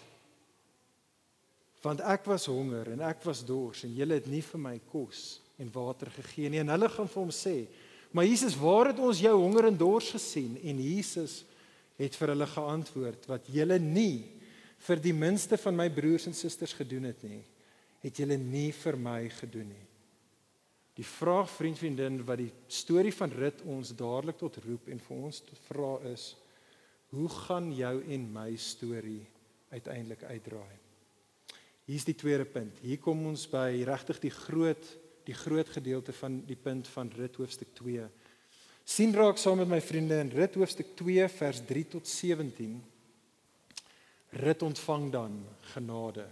[1.81, 5.39] Want ek was honger en ek was dors en julle het nie vir my kos
[5.61, 6.59] en water gegee nie.
[6.59, 7.67] En hulle gaan vir hom sê,
[8.11, 11.45] "Maar Jesus, waar het ons jou honger en dors gesien?" En Jesus
[11.97, 14.36] het vir hulle geantwoord, "Wat julle nie
[14.85, 17.41] vir die minste van my broers en susters gedoen het nie,
[18.03, 19.85] het julle nie vir my gedoen nie.
[20.97, 25.17] Die vraag vriend vriendin wat die storie van Rut ons dadelik tot roep en vir
[25.17, 26.31] ons vra is,
[27.13, 29.21] hoe gaan jou en my storie
[29.69, 30.77] uiteindelik uitdraai?
[31.87, 32.81] Hier's die tweede punt.
[32.83, 34.89] Hier kom ons by regtig die groot
[35.27, 38.05] die groot gedeelte van die punt van Rut hoofstuk 2.
[38.87, 42.77] sien raak saam met my vriende in Rut hoofstuk 2 vers 3 tot 17.
[44.29, 46.25] Rit ontvang dan genade.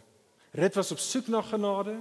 [0.51, 1.99] Rit was op soek na genade.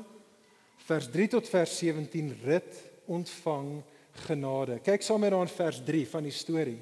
[0.86, 3.82] Vers 3 tot vers 17 Rit ontvang
[4.26, 4.78] genade.
[4.82, 6.80] Kyk saam met daar in vers 3 van die storie.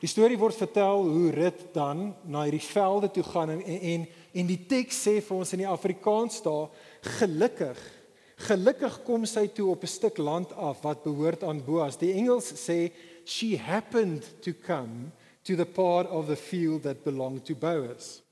[0.00, 4.46] Die storie word vertel hoe Rit dan na hierdie velde toe gaan en en en
[4.46, 6.68] die teks sê vir ons in die Afrikaans daar
[7.18, 7.80] gelukkig
[8.36, 11.96] gelukkig kom sy toe op 'n stuk land af wat behoort aan Boas.
[11.96, 12.92] Die Engels sê
[13.24, 15.10] she happened to come
[15.42, 18.25] to the part of the field that belonged to Boaz.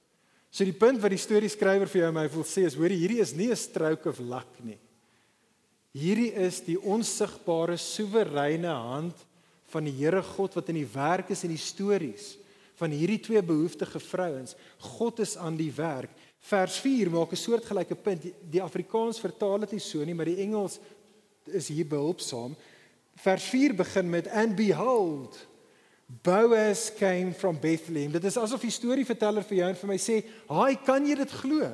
[0.54, 2.92] So die punt wat die storie skrywer vir jou en my wil sê is hoor
[2.94, 4.78] hierdie is nie 'n stroke of luck nie.
[5.90, 9.14] Hierdie is die onsigbare soewereine hand
[9.66, 12.36] van die Here God wat in die werk is in die stories
[12.76, 14.54] van hierdie twee behoeftige vrouens.
[14.78, 16.10] God is aan die werk.
[16.38, 18.22] Vers 4 maak 'n soortgelyke punt.
[18.50, 20.78] Die Afrikaans vertaal dit nie so nie, maar die Engels
[21.46, 22.54] is hier behulpsaam.
[23.16, 25.46] Vers 4 begin met and behold
[26.06, 28.12] Boaz came from Bethlehem.
[28.12, 31.30] Dit is asof die storieverteller vir jou en vir my sê, "Haai, kan jy dit
[31.30, 31.70] glo?"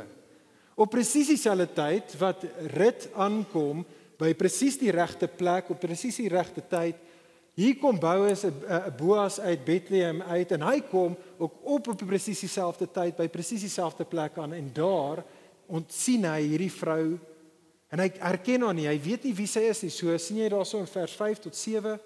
[0.77, 3.85] Op presies dieselfde tyd wat Rut aankom
[4.19, 6.97] by presies die regte plek op presies die regte tyd,
[7.55, 8.55] hier kom Boas 'n
[8.97, 13.61] Boas uit Bethlehem uit en hy kom ook op op presies dieselfde tyd by presies
[13.61, 15.25] dieselfde plek aan en daar
[15.67, 17.19] ontsien hy hierdie vrou
[17.91, 18.87] en hy erken haar nie.
[18.87, 19.91] Hy weet nie wie sy is nie.
[19.91, 21.99] So sien jy daarso in vers 5 tot 7.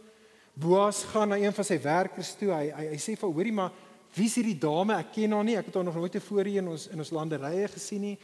[0.54, 2.52] Boas gaan na een van sy werkers toe.
[2.54, 3.74] Hy hy, hy sê vir hoorie maar
[4.14, 4.94] wie is hierdie dame?
[5.02, 5.56] Ek ken haar nie.
[5.58, 8.14] Ek het haar nog nooit tevore in ons in ons landerye gesien nie.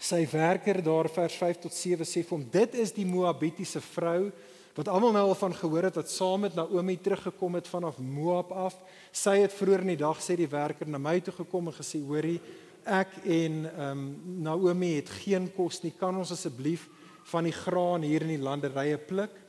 [0.00, 4.32] Sy werker daar vers 5 tot 7 sê vir hom dit is die Moabitiese vrou
[4.74, 8.50] wat almal nou al van gehoor het wat saam met Naomi teruggekom het vanaf Moab
[8.50, 8.80] af.
[9.12, 12.00] Sy het vroeër in die dag sê die werker na my toe gekom en gesê:
[12.00, 12.40] "Hoorie,
[12.84, 14.08] ek en ehm um,
[14.48, 15.92] Naomi het geen kos nie.
[15.92, 16.88] Kan ons asseblief
[17.30, 19.43] van die graan hier in die landerye pluk?"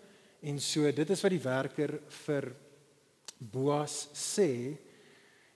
[0.45, 2.51] En so, dit is wat die werker vir
[3.39, 4.75] Boas sê.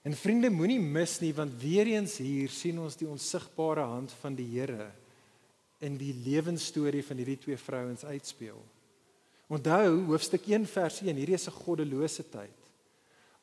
[0.01, 4.37] En vriende, moenie mis nie want weer eens hier sien ons die onsigbare hand van
[4.37, 4.89] die Here
[5.85, 8.57] in die lewensstorie van hierdie twee vrouens uitspeel.
[9.49, 12.57] Onthou hoofstuk 1 vers 1, hierdie is 'n goddelose tyd.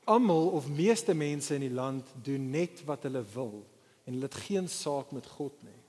[0.05, 3.65] Almal of meeste mense in die land doen net wat hulle wil
[4.05, 5.83] en hulle het geen saak met God nie.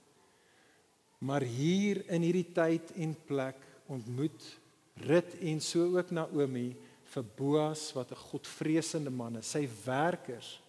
[1.20, 4.58] Maar hier in hierdie tyd en plek ontmoet
[5.06, 6.72] Rut en so ook Naomi
[7.14, 9.52] vir Boas wat 'n godvreesende man is.
[9.52, 10.62] Sy werkers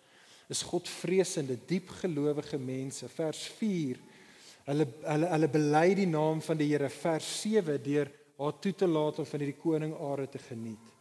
[0.49, 3.09] is godvreesende, diepgelowige mense.
[3.09, 3.99] Vers 4.
[4.65, 6.89] Hulle hulle hulle bely die naam van die Here.
[6.89, 10.95] Vers 7 deur haar toe te laat om van hierdie koning Are te geniet.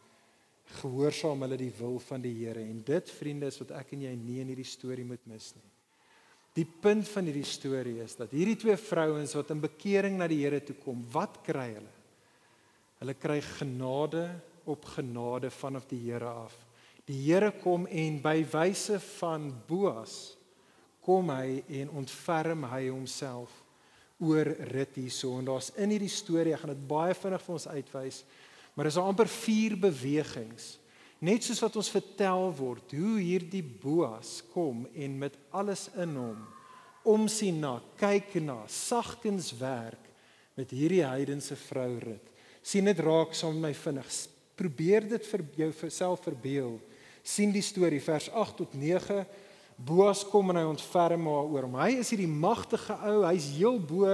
[0.80, 4.14] Gehoorsaam hulle die wil van die Here en dit vriende is wat ek en jy
[4.16, 5.70] nie in hierdie storie moet mis nie.
[6.58, 10.42] Die punt van hierdie storie is dat hierdie twee vrouens wat in bekering na die
[10.42, 11.97] Here toe kom, wat kry hulle?
[12.98, 14.26] Hulle kry genade
[14.68, 16.54] op genade vanaf die Here af.
[17.06, 20.34] Die Here kom en by wyse van Boas
[21.04, 23.52] kom hy en ontferm hy homself
[24.20, 27.68] oor rit hierso en daar's in hierdie storie, ek gaan dit baie vinnig vir ons
[27.70, 28.18] uitwys,
[28.74, 30.74] maar is daar amper vier bewegings.
[31.24, 36.46] Net soos wat ons vertel word hoe hierdie Boas kom en met alles in hom
[37.08, 40.10] omsien na, kyk na, sagkens werk
[40.58, 42.34] met hierdie heidense vrou rit.
[42.68, 44.08] Sien dit raak saam met my vinnig.
[44.58, 46.78] Probeer dit vir jou self verbeel.
[47.22, 49.24] sien die storie vers 8 tot 9
[49.78, 51.76] Boas kom en hy ontferm haar oor hom.
[51.78, 54.10] Hy is hierdie magtige ou, hy's heel bo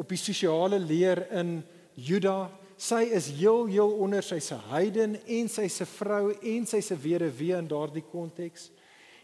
[0.00, 1.58] op die sosiale leer in
[1.92, 2.48] Juda.
[2.80, 6.96] Sy is heel heel onder sy se heiden en sy se vrou en sy se
[6.96, 8.70] weduwee in daardie konteks.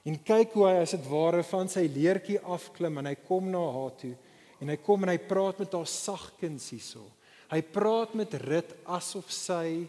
[0.05, 3.65] En kyk hoe hy as dit ware van sy leertjie afklim en hy kom na
[3.79, 4.13] haar toe
[4.61, 7.07] en hy kom en hy praat met haar sagkens hierso.
[7.49, 9.89] Hy praat met Rut asof sy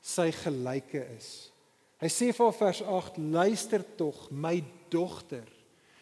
[0.00, 1.50] sy gelyke is.
[2.00, 5.44] Hy sê vir haar vers 8: "Luister tog, my dogter.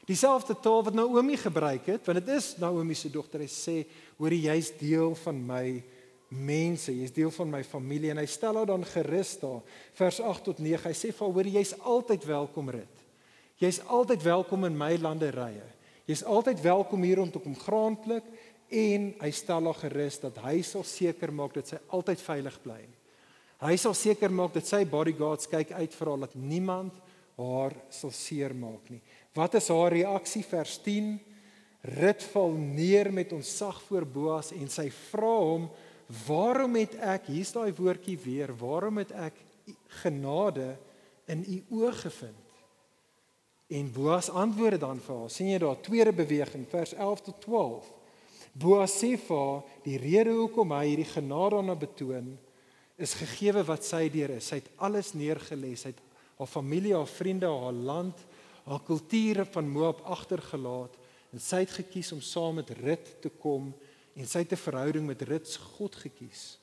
[0.09, 3.41] Dieselfde taal wat Naomi gebruik het, want dit is Naomi se dogter.
[3.41, 5.83] Hy sê, "Hoor jy's deel van my
[6.29, 9.61] mense, jy's deel van my familie." En hy stel haar dan gerus daar.
[9.93, 10.89] Vers 8 tot 9.
[10.89, 13.05] Hy sê vir haar, "Hoor jy's altyd welkom, Rut.
[13.57, 15.63] Jy's altyd welkom in my landerye.
[16.07, 18.25] Jy's altyd welkom hier om te kom graan pluk."
[18.69, 22.83] En hy stel haar gerus dat hy sal seker maak dat sy altyd veilig bly.
[23.59, 26.99] Hy sal seker maak dat sy bodyguards kyk uit vir haar dat niemand
[27.39, 29.01] haar sal seermaak nie.
[29.35, 31.17] Wat is haar reaksie vers 10?
[31.99, 35.69] Rut val neer met ontzag voor Boas en sy vra hom:
[36.27, 39.35] "Waarom het ek, hier's daai woordjie weer, waarom het ek
[40.03, 40.77] genade
[41.27, 42.45] in u oë gevind?"
[43.69, 45.31] En Boas antwoord dan vir haar.
[45.31, 47.98] sien jy daar tweede beweging vers 11 tot 12.
[48.59, 52.33] Boas sê vir haar die rede hoekom hy hierdie genade aan haar betoon
[52.99, 54.49] is gegeewe wat sy deur is.
[54.51, 55.71] Sy het alles neergelê.
[55.79, 56.01] Sy het
[56.38, 58.25] haar familie, haar vriende, haar land,
[58.66, 60.99] haar kulture van Moab agtergelaat
[61.33, 63.71] en sy het gekies om saam met Rut te kom
[64.18, 66.59] en sy het 'n verhouding met Rut se God gekies.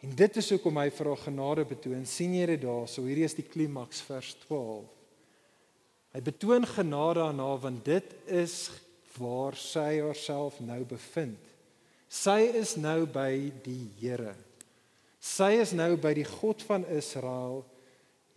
[0.00, 2.06] En dit is hoekom hy vir haar genade betoon.
[2.06, 2.88] sien jy dit daar?
[2.88, 4.84] So hierdie is die klimaks vers 12.
[6.12, 8.70] Hy betoon genade aan haar want dit is
[9.16, 11.40] waar sy haarself nou bevind.
[12.08, 14.34] Sy is nou by die Here.
[15.20, 17.64] Sy is nou by die God van Israel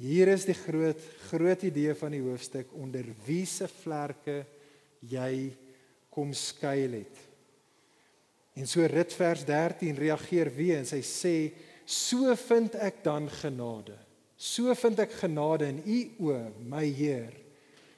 [0.01, 4.39] Hier is die groot groot idee van die hoofstuk onder wie se vlerke
[5.05, 5.51] jy
[6.11, 7.19] kom skuil het.
[8.57, 11.35] En so Rit vers 13 reageer weer en sy sê
[11.85, 13.93] so vind ek dan genade.
[14.41, 15.99] So vind ek genade in u
[16.31, 17.37] o my Heer.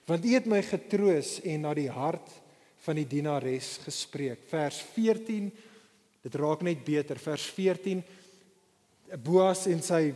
[0.04, 2.36] Want u het my getroos en na die hart
[2.84, 4.44] van die dienares gespreek.
[4.50, 5.50] Vers 14
[6.24, 7.20] dit raak net beter.
[7.20, 8.04] Vers 14
[9.24, 10.14] Boas en sy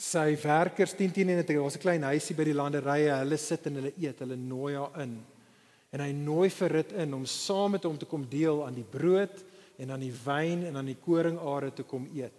[0.00, 3.10] sy werkers 10 10 en dit was 'n klein huisie by die landerye.
[3.18, 4.18] Hulle sit en hulle eet.
[4.18, 5.20] Hulle nooi haar in.
[5.92, 8.86] En hy nooi vir Rut in om saam met hom te kom deel aan die
[8.86, 9.44] brood
[9.78, 12.32] en aan die wyn en aan die koringare te kom eet.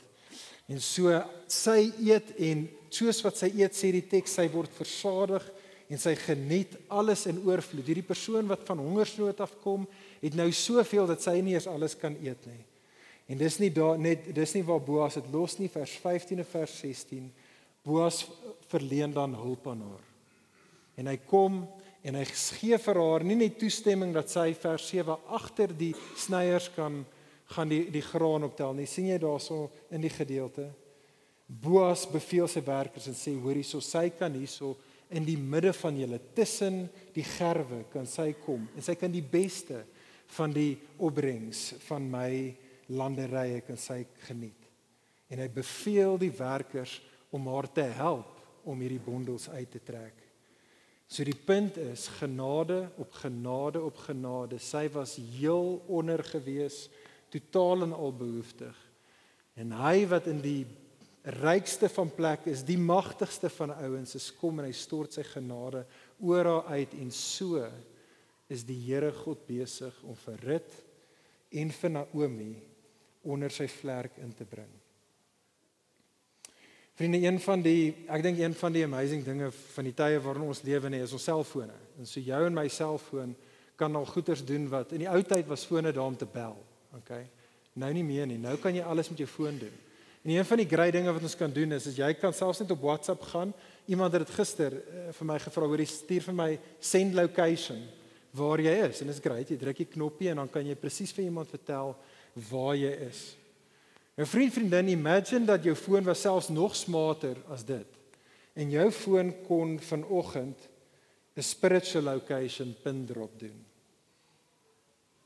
[0.68, 1.12] En so
[1.48, 5.44] sy eet en soos wat sy eet sê die teks sy word versadig
[5.92, 7.84] en sy geniet alles in oorvloed.
[7.84, 9.84] Hierdie persoon wat van hongersnood afkom,
[10.22, 12.62] het nou soveel dat sy nie eens alles kan eet nie.
[13.32, 16.48] En dis nie daar net dis nie waar Boas dit los nie vers 15 en
[16.48, 17.28] vers 16.
[17.84, 18.24] Boas
[18.72, 20.04] verleen dan hulp aan haar.
[21.00, 21.64] En hy kom
[22.02, 26.70] en hy gee vir haar nie net toestemming dat sy vers 7 agter die snyers
[26.76, 27.04] kan
[27.52, 28.88] gaan die die graan optel nie.
[28.88, 30.70] sien jy daarso in die gedeelte?
[31.48, 34.78] Boas beveel sy werkers en sê hoor hierso sy kan hierso
[35.12, 39.26] in die midde van julle tussen die gerwe kan sy kom en sy kan die
[39.26, 39.84] beste
[40.38, 42.32] van die opbrengs van my
[42.92, 44.58] landerye kan sy geniet.
[45.32, 46.98] En hy beveel die werkers
[47.32, 50.18] om haar te help om hierdie bondels uit te trek.
[51.12, 54.60] So die punt is genade op genade op genade.
[54.64, 56.86] Sy was heel onder gewees,
[57.32, 58.78] totaal en al behoeftig.
[59.60, 60.64] En hy wat in die
[61.24, 65.84] rykste van plek is, die magtigste van ouens, is kom en hy stort sy genade
[66.20, 67.62] oor haar uit en so
[68.52, 70.78] is die Here God besig om vir Rut
[71.62, 72.54] en vir Naomi
[73.28, 74.72] onder sy vlerk in te bring.
[76.98, 80.50] Vriende, een van die ek dink een van die amazing dinge van die tye waarin
[80.50, 81.78] ons lewe nie is ons selfone.
[82.02, 83.36] En so jou en my selfoon
[83.80, 86.58] kan al goeders doen wat in die ou tyd was fone daar om te bel.
[86.98, 87.24] Okay.
[87.80, 88.42] Nou nie meer nie.
[88.42, 89.78] Nou kan jy alles met jou foon doen.
[90.22, 92.62] En een van die groot dinge wat ons kan doen is as jy kan selfs
[92.62, 93.54] net op WhatsApp gaan.
[93.90, 97.82] Iemand het dit gister uh, vir my gevra, hoor jy stuur vir my send location
[98.38, 99.02] waar jy is.
[99.02, 99.50] En dit is great.
[99.50, 101.96] Jy druk die knoppie en dan kan jy presies vir iemand vertel
[102.52, 103.22] waar jy is.
[104.22, 107.88] 'n Vriend vriendin, imagine dat jou foon was selfs nog smarter as dit.
[108.54, 110.70] En jou foon kon vanoggend
[111.36, 113.66] 'n spiritual location pin drop doen.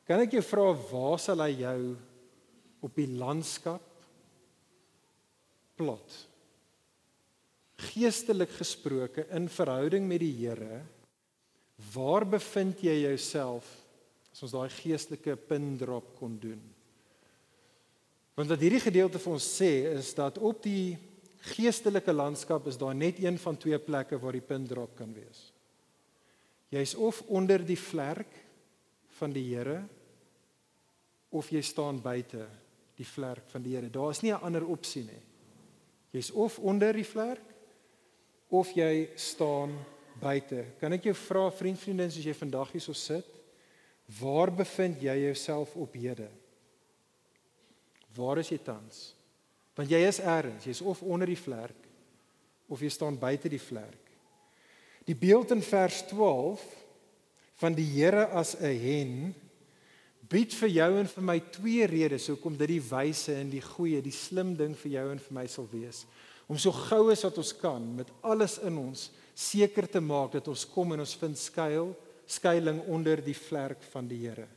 [0.05, 1.95] Kan ek jou vra waar sal hy jou
[2.79, 3.81] op die landskap
[5.75, 6.17] plot?
[7.91, 10.81] Geestelik gesproke in verhouding met die Here,
[11.93, 13.67] waar bevind jy jouself
[14.31, 16.61] as ons daai geestelike pin drop kon doen?
[18.35, 20.95] Want wat hierdie gedeelte vir ons sê is dat op die
[21.55, 25.51] geestelike landskap is daar net een van twee plekke waar die pin drop kan wees.
[26.73, 28.31] Jy's of onder die vlerk
[29.19, 29.83] van die Here
[31.35, 32.47] of jy staan buite
[32.95, 33.89] die vlerk van die Here.
[33.89, 35.23] Daar's nie 'n ander opsie nie.
[36.15, 37.43] Jy's of onder die vlerk
[38.55, 39.73] of jy staan
[40.21, 40.61] buite.
[40.79, 43.27] Kan ek jou vra vriend vriendin as jy vandag hierso sit,
[44.21, 46.29] waar bevind jy jouself op hede?
[48.15, 49.09] Waar is jy tans?
[49.75, 51.81] Want jy is eers, jy's of onder die vlerk
[52.71, 54.05] of jy staan buite die vlerk.
[55.05, 56.63] Die beeld in vers 12
[57.61, 59.35] van die Here as 'n hen
[60.35, 64.01] bied vir jou en vir my twee redes hoekom dit die wyse en die goeie,
[64.03, 66.03] die slim ding vir jou en vir my sal wees
[66.51, 70.47] om so gou as wat ons kan met alles in ons seker te maak dat
[70.51, 71.89] ons kom en ons vind skuil,
[72.29, 74.47] skuilings onder die vlerk van die Here.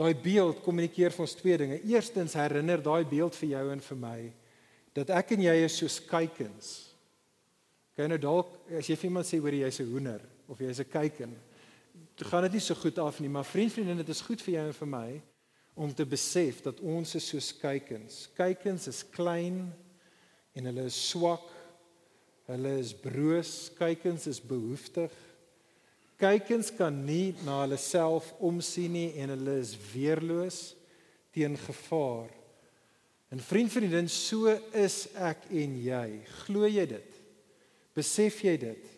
[0.00, 1.80] Daai beeld kommunikeer vir ons twee dinge.
[1.88, 4.18] Eerstens herinner daai beeld vir jou en vir my
[4.96, 6.70] dat ek en jy is soos kuikens.
[7.94, 10.90] Kyk nou dalk as jy vir iemand sê hoor jy's 'n hoender of jy's 'n
[10.90, 11.36] kuiken,
[12.20, 14.58] dan gaan dit nie so goed af nie, maar vriend vriendin, dit is goed vir
[14.58, 15.08] jou en vir my
[15.80, 18.26] om te besef dat ons is soos kuikens.
[18.36, 19.62] Kuikens is klein
[20.52, 21.46] en hulle is swak.
[22.50, 25.14] Hulle is broos, kuikens is behoeftig.
[26.20, 30.60] Kykens kan nie na hulle self omsien nie en hulle is weerloos
[31.32, 32.28] teen gevaar.
[33.32, 36.06] En vriend vriendin, so is ek en jy.
[36.42, 37.20] Glo jy dit?
[37.96, 38.96] Besef jy dit?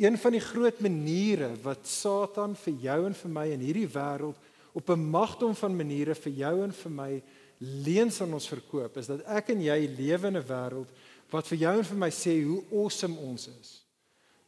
[0.00, 4.38] Een van die groot maniere wat Satan vir jou en vir my in hierdie wêreld
[4.72, 7.22] op 'n magdom van maniere vir jou en vir my
[7.58, 10.88] leuns aan ons verkoop is dat ek en jy lewe in 'n wêreld
[11.30, 13.82] wat vir jou en vir my sê hoe awesome ons is.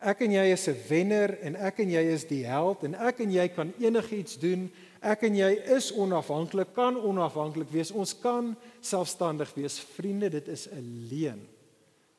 [0.01, 3.21] Ek en jy is 'n wenner en ek en jy is die held en ek
[3.21, 4.71] en jy kan enigiets doen.
[5.03, 7.91] Ek en jy is onafhanklik, kan onafhanklik wees.
[7.91, 9.79] Ons kan selfstandig wees.
[9.79, 11.49] Vriende, dit is 'n leuen.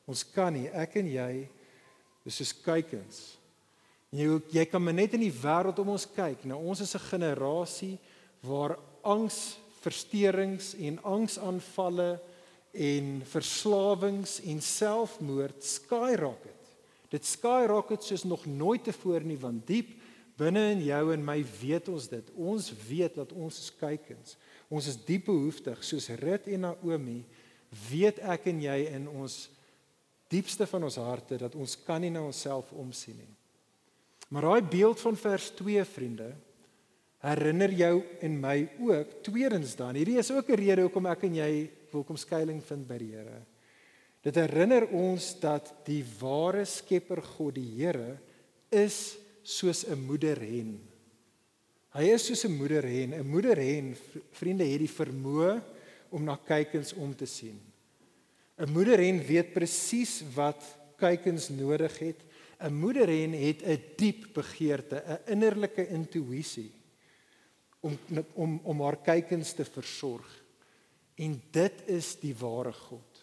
[0.06, 0.68] Ons kan nie.
[0.68, 1.48] Ek en jy
[2.24, 3.36] is soos kuikens.
[4.14, 6.44] Jy jy kan maar net in die wêreld om ons kyk.
[6.48, 7.98] Nou ons is 'n generasie
[8.42, 12.20] waar angs, versteurings en angsaanvalle
[12.72, 16.60] en verslawings en selfmoord skyrocket.
[17.10, 19.92] Dit skyrocket soos nog nooit tevore nie want diep
[20.36, 22.30] binne in jou en my weet ons dit.
[22.34, 24.36] Ons weet dat ons is kykens.
[24.68, 27.22] Ons is diep behoeftig soos Rut en Naomi
[27.90, 29.48] weet ek en jy in ons
[30.34, 33.32] diepste van ons harte dat ons kan nie na onsself omsien nie.
[34.34, 36.32] Maar daai beeld van vers 2 vriende
[37.24, 39.96] herinner jou en my ook tweedens dan.
[39.96, 43.12] Hierdie is ook 'n rede hoekom ek en jy wil kom skuilings vind by die
[43.14, 43.40] Here.
[44.22, 48.18] Dit herinner ons dat die ware Skepper God, die Here,
[48.70, 50.80] is soos 'n moederhen.
[51.94, 53.14] Hy is soos 'n moederhen.
[53.14, 53.96] 'n Moederhen,
[54.32, 55.62] vriende, het die vermoë
[56.10, 57.60] om na kykens om te sien.
[58.56, 60.62] 'n Moederhen weet presies wat
[60.96, 62.20] kykens nodig het.
[62.60, 66.72] 'n Moederhen het 'n diep begeerte, 'n innerlike intuïsie
[67.80, 67.98] om
[68.34, 70.44] om om haar kykens te versorg.
[71.14, 73.22] En dit is die ware God.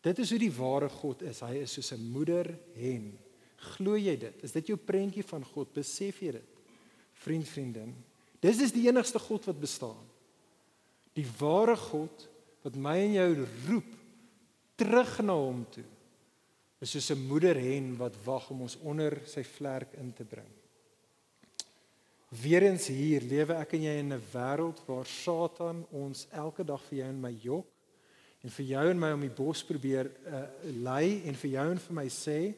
[0.00, 1.40] Dit is hoe die ware God is.
[1.40, 3.18] Hy is soos 'n moederhen.
[3.56, 4.42] Glo jy dit?
[4.42, 5.72] Is dit jou prentjie van God?
[5.72, 6.50] Besef jy dit?
[7.12, 7.94] Vriend, vriendin,
[8.40, 10.04] dis is die enigste God wat bestaan.
[11.12, 12.28] Die ware God
[12.62, 14.03] wat my en jou roep
[14.76, 15.84] terug na hom toe.
[16.80, 20.50] Is soos 'n moederhen wat wag om ons onder sy vlerk in te bring.
[22.28, 26.98] Weerens hier lewe ek en jy in 'n wêreld waar Satan ons elke dag vir
[26.98, 27.66] jou en my jok
[28.42, 30.42] en vir jou en my om die bos probeer uh,
[30.82, 32.54] lei en vir jou en vir my sê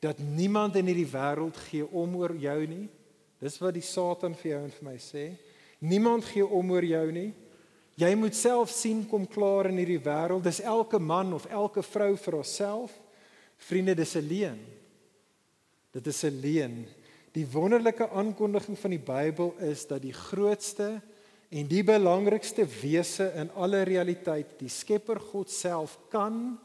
[0.00, 2.88] dat niemand in hierdie wêreld gee om oor jou nie.
[3.40, 5.24] Dis wat die Satan vir jou en vir my sê.
[5.80, 7.32] Niemand gee om oor jou nie.
[7.96, 10.44] Jy moet self sien kom klaar in hierdie wêreld.
[10.44, 12.92] Dis elke man of elke vrou vir haarself.
[13.56, 14.60] Vriende, dis 'n leuen.
[15.92, 16.86] Dit is 'n leuen.
[17.32, 21.00] Die wonderlike aankondiging van die Bybel is dat die grootste
[21.48, 26.58] en die belangrikste wese in alle realiteit, die Skepper God self kan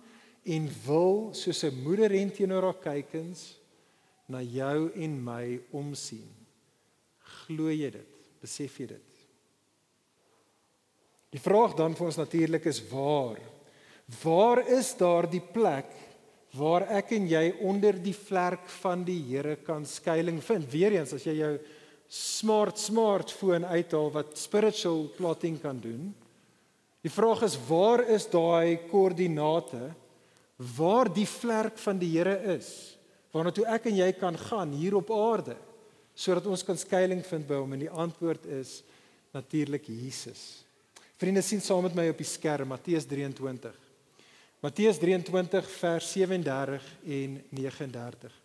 [0.44, 3.60] en wil soos 'n moeder en teenoor haar kykens
[4.28, 6.30] na jou en my omsien.
[7.20, 8.08] Glo jy dit?
[8.42, 9.11] Besef jy dit?
[11.32, 13.40] Die vraag dan vir ons natuurlik is waar?
[14.22, 15.92] Waar is daar die plek
[16.52, 20.68] waar ek en jy onder die vlerk van die Here kan skuilings vind?
[20.68, 21.54] Weereens as jy jou
[22.12, 26.10] smart smartphone uithaal wat spiritual plotting kan doen.
[27.02, 29.94] Die vraag is waar is daai koördinate
[30.76, 32.98] waar die vlerk van die Here is
[33.32, 35.56] waarna toe ek en jy kan gaan hier op aarde
[36.12, 38.82] sodat ons kan skuilings vind by hom en die antwoord is
[39.32, 40.68] natuurlik Jesus.
[41.22, 43.74] Vriende sien saam met my op die skerm Matteus 23.
[44.64, 48.38] Matteus 23 vers 37 en 39.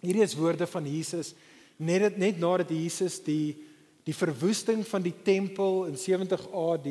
[0.00, 1.30] Hierdie is woorde van Jesus
[1.78, 3.54] net net nadat Jesus die
[4.02, 6.88] die verwoesting van die tempel in 70 AD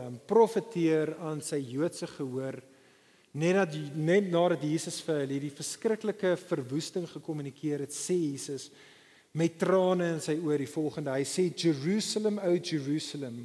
[0.00, 2.56] um profeteer aan sy Joodse gehoor
[3.36, 8.70] net dat net nadat Jesus vir hulle hierdie verskriklike verwoesting gekommunikeer het, sê Jesus
[9.36, 11.12] met trane in sy oë die volgende.
[11.12, 13.42] Hy sê Jerusalem, o Jerusalem,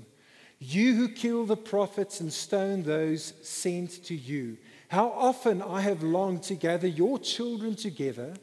[0.60, 4.58] you who kill the prophets and stone those sent to you.
[4.90, 8.34] How often I have longed to gather your children together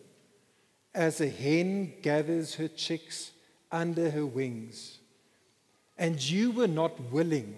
[0.95, 3.33] as a hen gathers her chicks
[3.71, 4.99] under her wings.
[5.99, 7.57] And you were not willing.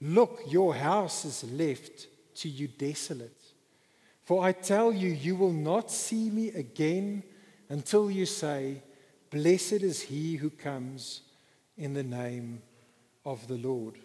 [0.00, 3.40] Look, your house is left to you desolate.
[4.24, 7.22] For I tell you, you will not see me again
[7.68, 8.82] until you say,
[9.30, 11.22] Blessed is he who comes
[11.76, 12.62] in the name
[13.22, 13.98] of the Lord.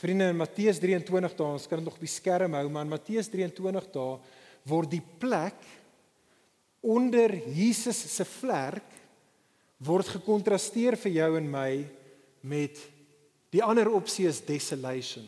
[0.00, 2.94] Vriende in Matteus 23 daar, ons kan dit nog op die skerm hou, maar in
[2.94, 4.38] Matteus 23 daar
[4.68, 5.66] word die plek
[6.80, 8.96] onder Jesus se vlerk
[9.84, 11.70] word gekontrasteer vir jou en my
[12.40, 12.80] met
[13.52, 15.26] die ander opsie is desolation.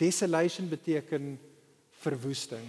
[0.00, 1.34] Desolation beteken
[2.00, 2.64] verwoesting.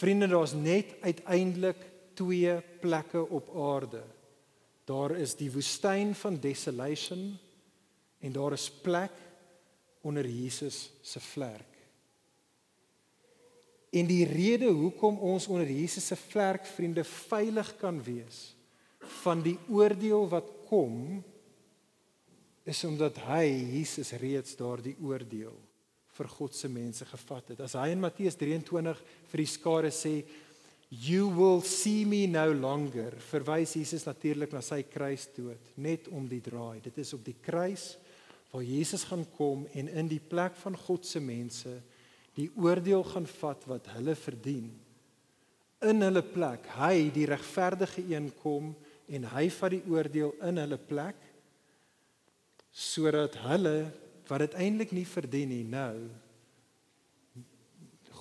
[0.00, 1.80] Vriende, daar's net uiteindelik
[2.14, 4.02] twee plekke op aarde.
[4.86, 7.32] Daar is die woestyn van desolation
[8.20, 9.16] en daar is plek
[10.00, 11.66] onder Jesus se vlerk.
[13.90, 18.52] En die rede hoekom ons onder Jesus se vlerk vriende veilig kan wees
[19.22, 21.18] van die oordeel wat kom
[22.68, 25.56] is omdat hy Jesus reeds daardie oordeel
[26.14, 27.62] vir God se mense gevat het.
[27.64, 29.02] As hy in Matteus 23
[29.32, 30.20] vir die skare sê
[30.90, 36.42] you will see me no longer, verwys Jesus natuurlik na sy kruisdood, net om die
[36.42, 36.82] draai.
[36.82, 37.94] Dit is op die kruis
[38.50, 41.76] waar Jesus gaan kom en in die plek van God se mense
[42.38, 44.70] die oordeel gaan vat wat hulle verdien.
[45.86, 48.72] In hulle plek, hy die regverdige een kom
[49.10, 51.28] en hy vat die oordeel in hulle plek
[52.70, 53.90] sodat hulle
[54.28, 55.94] wat dit eintlik nie verdien nie nou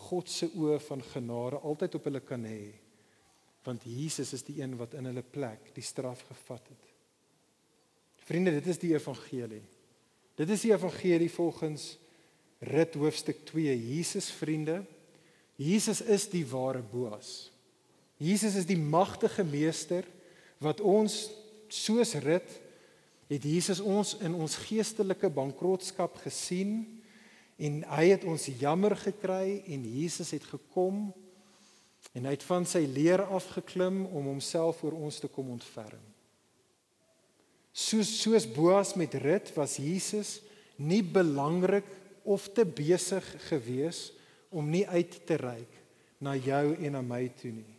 [0.10, 2.72] God se oë van genade altyd op hulle kan hê
[3.68, 6.86] want Jesus is die een wat in hulle plek die straf gevat het.
[8.26, 9.62] Vriende, dit is die evangelie.
[10.40, 11.98] Dit is die evangelie volgens
[12.64, 13.74] Rit hoofstuk 2.
[13.76, 14.86] Jesus vriende,
[15.60, 17.52] Jesus is die ware Boas.
[18.16, 20.08] Jesus is die magtige meester
[20.64, 21.28] wat ons
[21.68, 22.56] soos Rit
[23.30, 26.88] het Jesus ons in ons geestelike bankrotskap gesien
[27.60, 31.10] en hy het ons jammer gekry en Jesus het gekom
[32.16, 36.02] en hy het van sy leer afgeklim om homself oor ons te kom ontferm.
[37.90, 40.38] Soos soos Boas met Rut was Jesus
[40.78, 41.88] nie belangrik
[42.24, 44.10] of te besig gewees
[44.54, 45.80] om nie uit te reik
[46.22, 47.76] na jou en na my toe nie.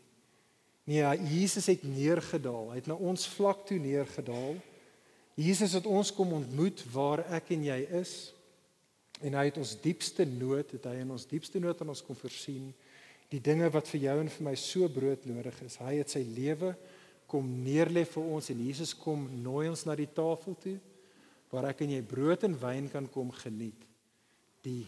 [0.90, 2.72] Nee, Jesus het neergedaal.
[2.72, 4.56] Hy het na ons vlak toe neergedaal.
[5.38, 8.14] Jesus het ons kom ontmoet waar ek en jy is.
[9.22, 12.18] En hy het ons diepste nood, het hy in ons diepste nood aan ons kom
[12.18, 12.72] voorsien.
[13.30, 15.78] Die dinge wat vir jou en vir my so broodnodig is.
[15.78, 16.72] Hy het sy lewe
[17.30, 20.78] kom neerlê vir ons en Jesus kom nooi ons na die tafel toe
[21.50, 23.86] waar ek en jy brood en wyn kan kom geniet.
[24.62, 24.86] Die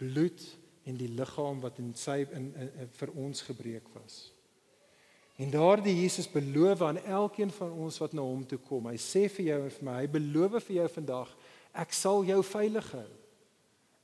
[0.00, 0.40] bloed
[0.88, 4.30] en die liggaam wat in sy in, in, in vir ons gebreek was.
[5.40, 8.90] En daardie Jesus beloof aan elkeen van ons wat na hom toe kom.
[8.90, 11.30] Hy sê vir jou en vir my, hy beloof vir jou vandag,
[11.84, 13.08] ek sal jou veilig hou.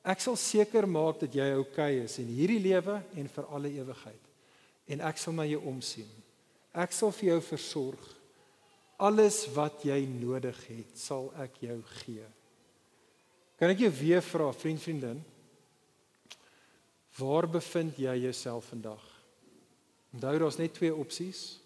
[0.07, 3.72] Ek sal seker maak dat jy oukei okay is in hierdie lewe en vir alle
[3.74, 4.31] ewigheid.
[4.95, 6.09] En ek sal na jou omsien.
[6.77, 8.09] Ek sal vir jou versorg.
[9.01, 12.24] Alles wat jy nodig het, sal ek jou gee.
[13.57, 15.20] Kan ek jou weer vra, vriend, vriendin?
[17.16, 19.05] Waar bevind jy jouself vandag?
[20.12, 21.59] Onthou daar's net twee opsies.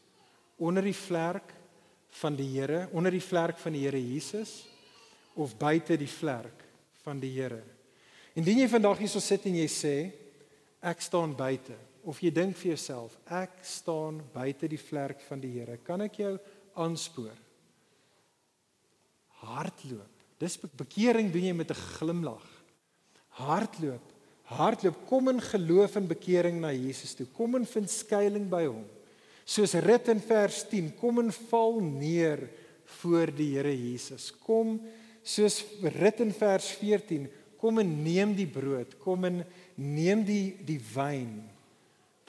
[0.62, 1.54] Onder die vlerk
[2.20, 4.60] van die Here, onder die vlerk van die Here Jesus
[5.38, 6.66] of buite die vlerk
[7.02, 7.62] van die Here.
[8.38, 9.94] Indien jy vandag hierso sit en jy sê
[10.86, 11.74] ek staan buite
[12.08, 16.20] of jy dink vir jouself ek staan buite die vlerk van die Here, kan ek
[16.22, 16.34] jou
[16.80, 17.36] aanspoor?
[19.40, 20.24] Hardloop.
[20.40, 22.46] Dis bekering doen jy met 'n glimlag.
[23.40, 24.06] Hardloop.
[24.44, 27.26] Hardloop, kom in geloof en bekering na Jesus toe.
[27.26, 28.84] Kom en vind skuilings by hom.
[29.44, 32.48] Soos Rit in vers 10, kom en val neer
[32.84, 34.32] voor die Here Jesus.
[34.32, 34.80] Kom
[35.22, 37.28] soos Rit in vers 14,
[37.58, 39.44] kom en neem die brood, kom en
[39.76, 41.59] neem die die wyn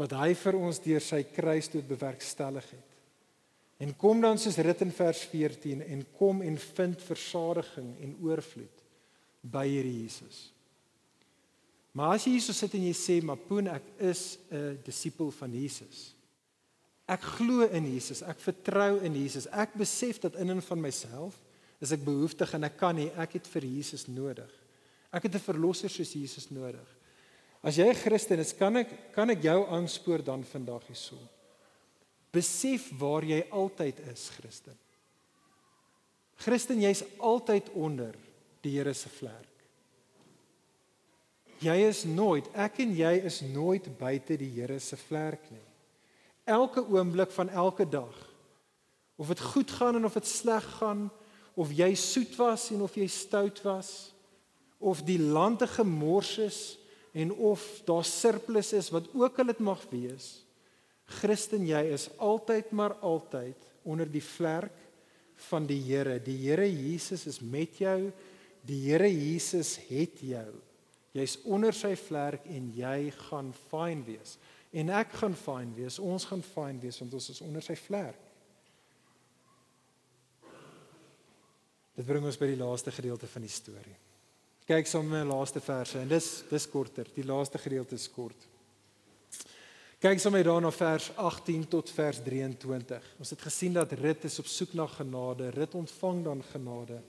[0.01, 2.87] wat hy vir ons deur sy kruis tot bewerkstellig het.
[3.81, 8.83] En kom dan soos Rit in vers 14 en kom en vind versadiging en oorvloed
[9.41, 10.51] by hierdie Jesus.
[11.97, 15.31] Maar as jy hier so sit en jy sê, "Maar Poen, ek is 'n disipel
[15.31, 16.13] van Jesus.
[17.07, 19.47] Ek glo in Jesus, ek vertrou in Jesus.
[19.47, 21.41] Ek besef dat in en van myself
[21.79, 24.51] is ek behoeftig en ek kan nie, ek het vir Jesus nodig.
[25.11, 27.00] Ek het 'n verlosser soos Jesus nodig."
[27.61, 31.17] As jy 'n Christen is, kan ek kan ek jou aanspoor dan vandag hierso.
[32.31, 34.77] Besef waar jy altyd is, Christen.
[36.41, 38.15] Christen, jy's altyd onder
[38.61, 39.47] die Here se vlerk.
[41.61, 45.67] Jy is nooit, ek en jy is nooit buite die Here se vlerk nie.
[46.49, 48.15] Elke oomblik van elke dag.
[49.21, 51.11] Of dit goed gaan en of dit sleg gaan,
[51.53, 54.15] of jy soet was en of jy stout was,
[54.79, 56.80] of die lande gemors is
[57.11, 60.29] en of daar surplus is wat ook al dit mag wees.
[61.11, 64.77] Christen, jy is altyd maar altyd onder die vlerk
[65.49, 66.19] van die Here.
[66.23, 68.11] Die Here Jesus is met jou.
[68.67, 70.49] Die Here Jesus het jou.
[71.11, 74.37] Jy's onder sy vlerk en jy gaan fyn wees.
[74.71, 75.99] En ek gaan fyn wees.
[75.99, 78.29] Ons gaan fyn wees want ons is onder sy vlerk.
[81.97, 83.97] Dit bring ons by die laaste gedeelte van die storie.
[84.71, 87.07] Kyk saam met my laaste verse en dis dis korter.
[87.11, 88.45] Die laaste gedeelte is kort.
[89.99, 93.09] Kyk saam met daarna vers 18 tot vers 23.
[93.19, 95.49] Ons het gesien dat Rut is op soek na genade.
[95.57, 97.01] Rut ontvang dan genade.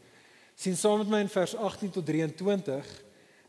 [0.56, 2.90] sien saam met my in vers 18 tot 23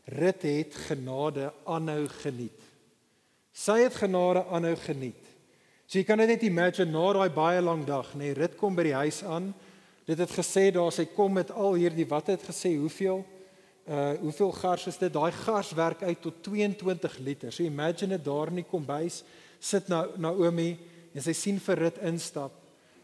[0.04, 2.62] Rut het genade aanhou geniet.
[3.52, 5.22] Sy het genade aanhou geniet.
[5.86, 8.78] So jy kan dit net imagine na daai baie lang dag, nê, nee, Rut kom
[8.78, 9.54] by die huis aan.
[10.06, 13.24] Dit het gesê daar sy kom met al hierdie wat het gesê hoeveel
[13.84, 15.12] uh hoeveel gars is dit?
[15.12, 17.52] Daai gars werk uit tot 22 liter.
[17.52, 19.22] So imagine dit daar in die kombuis
[19.60, 20.76] sit na Naomi
[21.14, 22.52] en sy sien vir Rut instap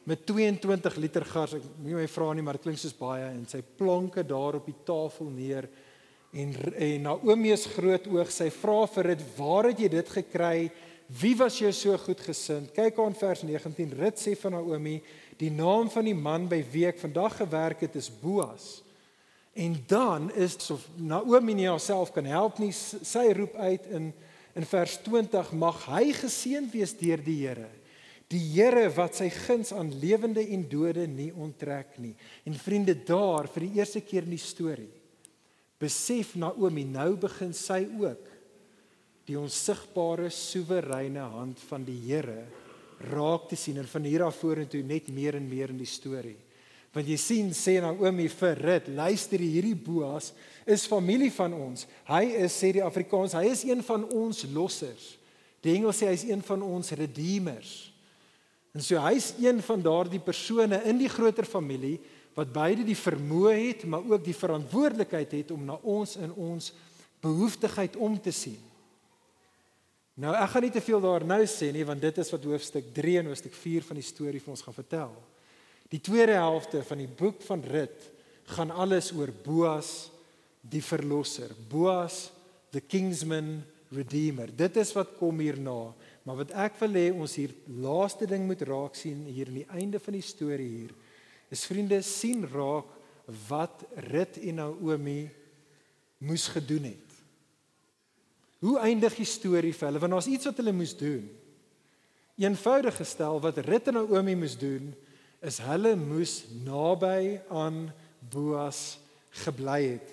[0.09, 1.55] met 22 liter gars.
[1.55, 4.67] Ek nie my vra nie, maar dit klink soos baie en sy plonke daar op
[4.67, 5.69] die tafel neer
[6.31, 8.31] En en Naomi is groot oog.
[8.31, 10.71] Sy vra vir dit, "Waar het jy dit gekry?
[11.07, 13.93] Wie was jou so goed gesind?" Kyk aan vers 19.
[13.99, 15.03] Rut sê van Naomi,
[15.37, 18.83] "Die naam van die man by wie ek vandag gewerk het is Boas."
[19.53, 22.73] En dan is of Naomi nie haarself kan help nie.
[22.73, 24.13] Sy roep uit in
[24.59, 27.69] in vers 20, "Mag hy geseënd wees deur die Here."
[28.29, 32.15] Die Here wat sy guns aan lewende en dode nie onttrek nie.
[32.45, 35.01] En vriende, daar vir die eerste keer in die storie
[35.81, 38.29] besef Naomi nou begin sy ook
[39.29, 42.45] die onsigbare soewereine hand van die Here
[43.11, 46.37] raak te sien en van hier af vorentoe net meer en meer in die storie
[46.91, 50.33] Want jy sien sê Naomi vir Rut, luister hierdie Boas
[50.67, 51.87] is familie van ons.
[52.09, 55.13] Hy is sê die Afrikaans, hy is een van ons lossers.
[55.63, 57.75] Die Engels sê hy is een van ons redeemers.
[58.75, 61.99] En so hy's een van daardie persone in die groter familie
[62.37, 66.71] wat beide die vermoë het, maar ook die verantwoordelikheid het om na ons in ons
[67.21, 68.59] behoeftigheid om te sien.
[70.21, 72.91] Nou ek gaan nie te veel daar nou sê nie want dit is wat hoofstuk
[72.97, 75.13] 3 en hoofstuk 4 van die storie vir ons gaan vertel.
[75.91, 78.07] Die tweede helfte van die boek van Rut
[78.55, 80.11] gaan alles oor Boas
[80.61, 81.51] die verlosser.
[81.71, 82.29] Boas
[82.71, 83.59] the kingsman
[83.91, 84.51] redeemer.
[84.55, 85.91] Dit is wat kom hierna.
[86.23, 89.71] Maar wat ek wil hê ons hier laaste ding moet raak sien hier aan die
[89.81, 90.95] einde van die storie hier
[91.51, 92.91] is vriende sien raak
[93.49, 95.25] wat Rut en Naomi
[96.23, 97.17] moes gedoen het.
[98.61, 100.03] Hoe eindig die storie vir hulle?
[100.03, 101.25] Want daar's iets wat hulle moes doen.
[102.41, 104.93] Eenvoudig gestel wat Rut en Naomi moes doen
[105.41, 107.89] is hulle moes naby aan
[108.31, 108.99] Boas
[109.45, 110.09] gebly het.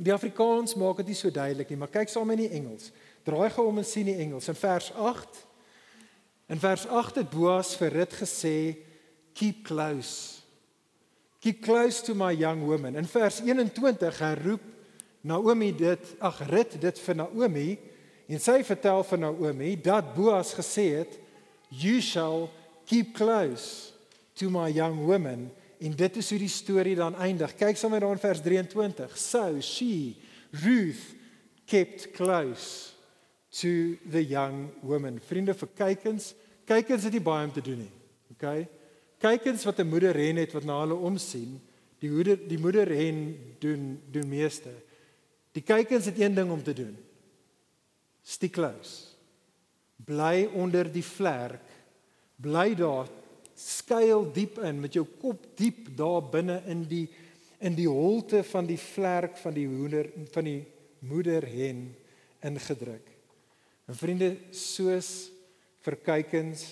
[0.00, 2.88] Die Afrikaans maak dit nie so duidelik nie, maar kyk saam in die Engels.
[3.26, 5.42] Draai gou om en sien die Engels in vers 8.
[6.50, 8.76] In vers 8 het Boas vir Rut gesê,
[9.34, 10.40] "Keep close.
[11.40, 14.62] Keep close to my young woman." In vers 21 herroep
[15.20, 17.78] Naomi dit, ag Rut dit vir Naomi
[18.28, 21.18] en sy vertel vir Naomi dat Boas gesê het,
[21.68, 22.48] "You shall
[22.86, 23.89] keep close."
[24.40, 27.54] To my young women en dit is hoe die storie dan eindig.
[27.56, 29.16] Kyk saam met daar in vers 23.
[29.16, 30.16] So she
[30.64, 31.14] Ruth
[31.68, 32.92] kept close
[33.60, 35.20] to the young woman.
[35.20, 36.34] Vriende vir kykens,
[36.68, 37.92] kykens het nie baie om te doen nie.
[38.34, 38.66] Okay?
[39.20, 41.60] Kykens wat 'n moeder hen het wat na hulle omsien,
[41.98, 44.72] die moeder die moeder hen doen doen meeste.
[45.52, 46.96] Die kykens het een ding om te doen.
[48.22, 49.16] Stick close.
[49.96, 51.66] Bly onder die vlerk.
[52.36, 53.08] Bly daar
[53.60, 57.06] skuil diep in met jou kop diep daar binne in die
[57.60, 60.60] in die holte van die vlerk van die hoender van die
[61.04, 61.90] moeder hen
[62.44, 63.04] ingedruk.
[63.88, 65.30] En vriende, soos
[65.84, 66.62] vir kykens,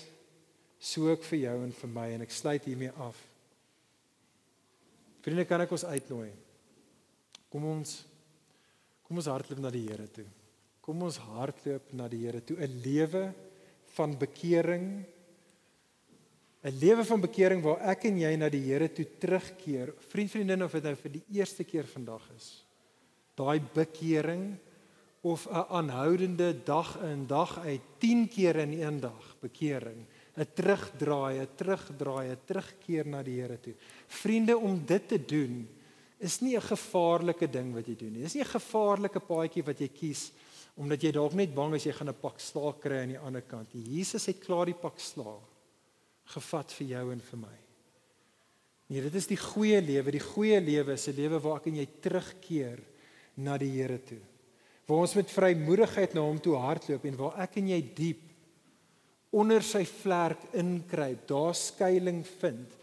[0.79, 3.17] so ook vir jou en vir my en ek sluit hiermee af.
[5.25, 6.29] Vriende, kan ek ons uitnooi?
[7.51, 7.99] Kom ons
[9.09, 10.27] kom ons hardloop na die Here toe.
[10.85, 13.23] Kom ons hardloop na die Here toe, 'n lewe
[13.95, 15.03] van bekering
[16.59, 19.93] 'n lewe van bekering waar ek en jy na die Here toe terugkeer.
[20.11, 22.65] Vriend, vriendin, of dit nou vir die eerste keer vandag is.
[23.39, 24.57] Daai bekering
[25.21, 30.05] of 'n aanhoudende dag in dag uit 10 keer in een dag bekering,
[30.35, 33.73] 'n terugdraai, 'n terugdraai, 'n terugkeer na die Here toe.
[34.07, 35.67] Vriende, om dit te doen
[36.19, 38.23] is nie 'n gevaarlike ding wat jy doen nie.
[38.23, 40.31] Dis nie 'n gevaarlike paadjie wat jy kies
[40.75, 43.41] omdat jy dalk net bang is jy gaan 'n pak slaag kry aan die ander
[43.41, 43.67] kant.
[43.71, 45.48] Jesus het klaar die pak slaag
[46.29, 47.57] gevat vir jou en vir my.
[48.89, 50.13] Nee, dit is die goeie lewe.
[50.13, 52.79] Die goeie lewe is 'n lewe waar ek en jy terugkeer
[53.37, 54.21] na die Here toe.
[54.87, 58.21] Waar ons met vrymoedigheid na hom toe hardloop en waar ek en jy diep
[59.31, 62.77] onder sy vlerk inkruip, daar skuilings vind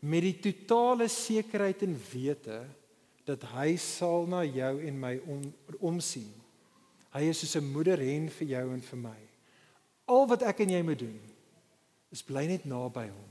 [0.00, 2.66] met die totale sekerheid en wete
[3.24, 5.42] dat hy sal na jou en my om,
[5.78, 6.32] omsien.
[7.14, 9.20] Hy is soos 'n moeder hen vir jou en vir my.
[10.08, 11.31] Al wat ek en jy moet doen
[12.12, 13.30] is bly net naby hom.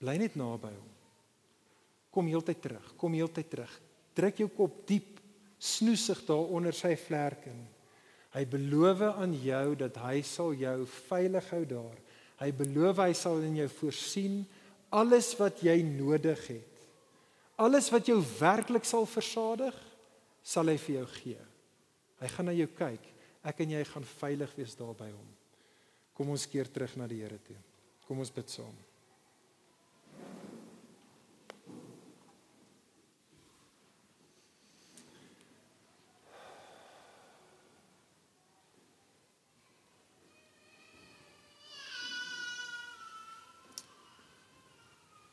[0.00, 0.90] Bly net naby hom.
[2.10, 3.74] Kom heeltyd terug, kom heeltyd terug.
[4.16, 5.18] Druk jou kop diep,
[5.60, 7.52] snoesig daar onder sy vlerke.
[8.34, 10.78] Hy beloof aan jou dat hy sal jou
[11.10, 11.98] veilig hou daar.
[12.40, 14.40] Hy beloof hy sal in jou voorsien
[14.90, 16.66] alles wat jy nodig het.
[17.60, 19.76] Alles wat jou werklik sal versadig,
[20.42, 21.42] sal hy vir jou gee.
[22.20, 23.04] Hy gaan na jou kyk.
[23.44, 25.28] Ek en jy gaan veilig wees daar by hom.
[26.20, 27.54] Kom ons keer terug na die Here toe.
[28.04, 28.74] Kom ons bid saam.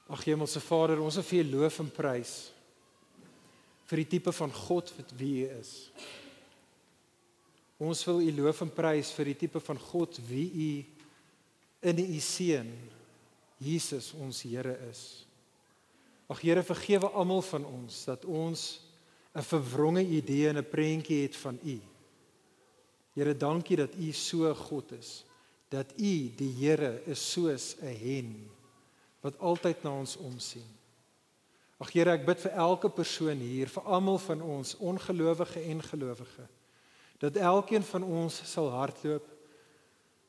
[0.07, 2.37] Ag Hemelse Vader, ons wil vir U loof en prys
[3.91, 5.73] vir die tipe van God wat wie U is.
[7.77, 10.69] Ons wil U loof en prys vir die tipe van God wie U
[11.85, 12.71] in U seun
[13.61, 15.03] Jesus ons Here is.
[16.29, 18.81] Ag Here, vergewe almal van ons dat ons
[19.37, 21.79] 'n verwronge idee en 'n prentjie het van U.
[23.13, 25.23] Here, dankie dat U so God is.
[25.69, 28.49] Dat U, die Here, is soos 'n hen
[29.21, 30.65] wat altyd na ons omsien.
[31.77, 36.56] Ag Here, ek bid vir elke persoon hier, vir almal van ons, ongelowige en gelowige
[37.17, 39.25] dat elkeen van ons sal hardloop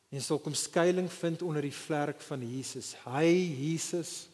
[0.08, 2.94] en sal kom skuilings vind onder die vlerk van Jesus.
[3.04, 3.28] Hy
[3.58, 4.28] Jesus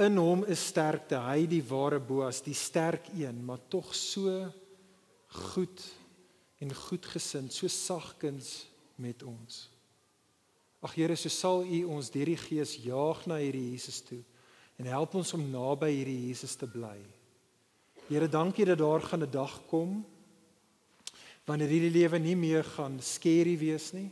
[0.00, 4.46] In hom is sterkte, hy die ware Boas, die sterk een, maar tog so
[5.52, 5.84] goed
[6.64, 9.66] en goedgesind, so sagkens met ons.
[10.82, 14.22] Ag Here, so sal U ons deur die Gees jaag na hierdie Jesus toe
[14.80, 16.96] en help ons om naby hierdie Jesus te bly.
[18.08, 20.00] Here, dankie dat daar gaan 'n dag kom
[21.52, 24.08] wanneer hierdie lewe nie meer gaan skerry wees nie.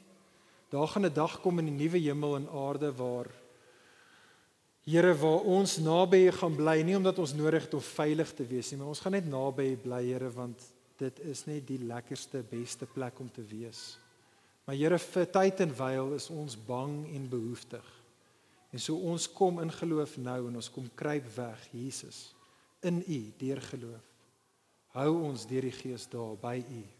[0.70, 3.30] Daar gaan 'n dag kom in die nuwe hemel en aarde waar
[4.84, 8.70] Here waar ons naby gaan bly nie omdat ons nodig het om veilig te wees
[8.70, 10.58] nie, maar ons gaan net naby bly Here want
[10.96, 13.98] dit is net die lekkerste beste plek om te wees.
[14.66, 17.84] Maar Here vir tyd en wyl is ons bang en behoeftig.
[18.72, 22.34] En so ons kom in geloof nou en ons kom kruip weg Jesus
[22.82, 24.04] in U deur geloof.
[24.88, 26.99] Hou ons deur die Gees daar by U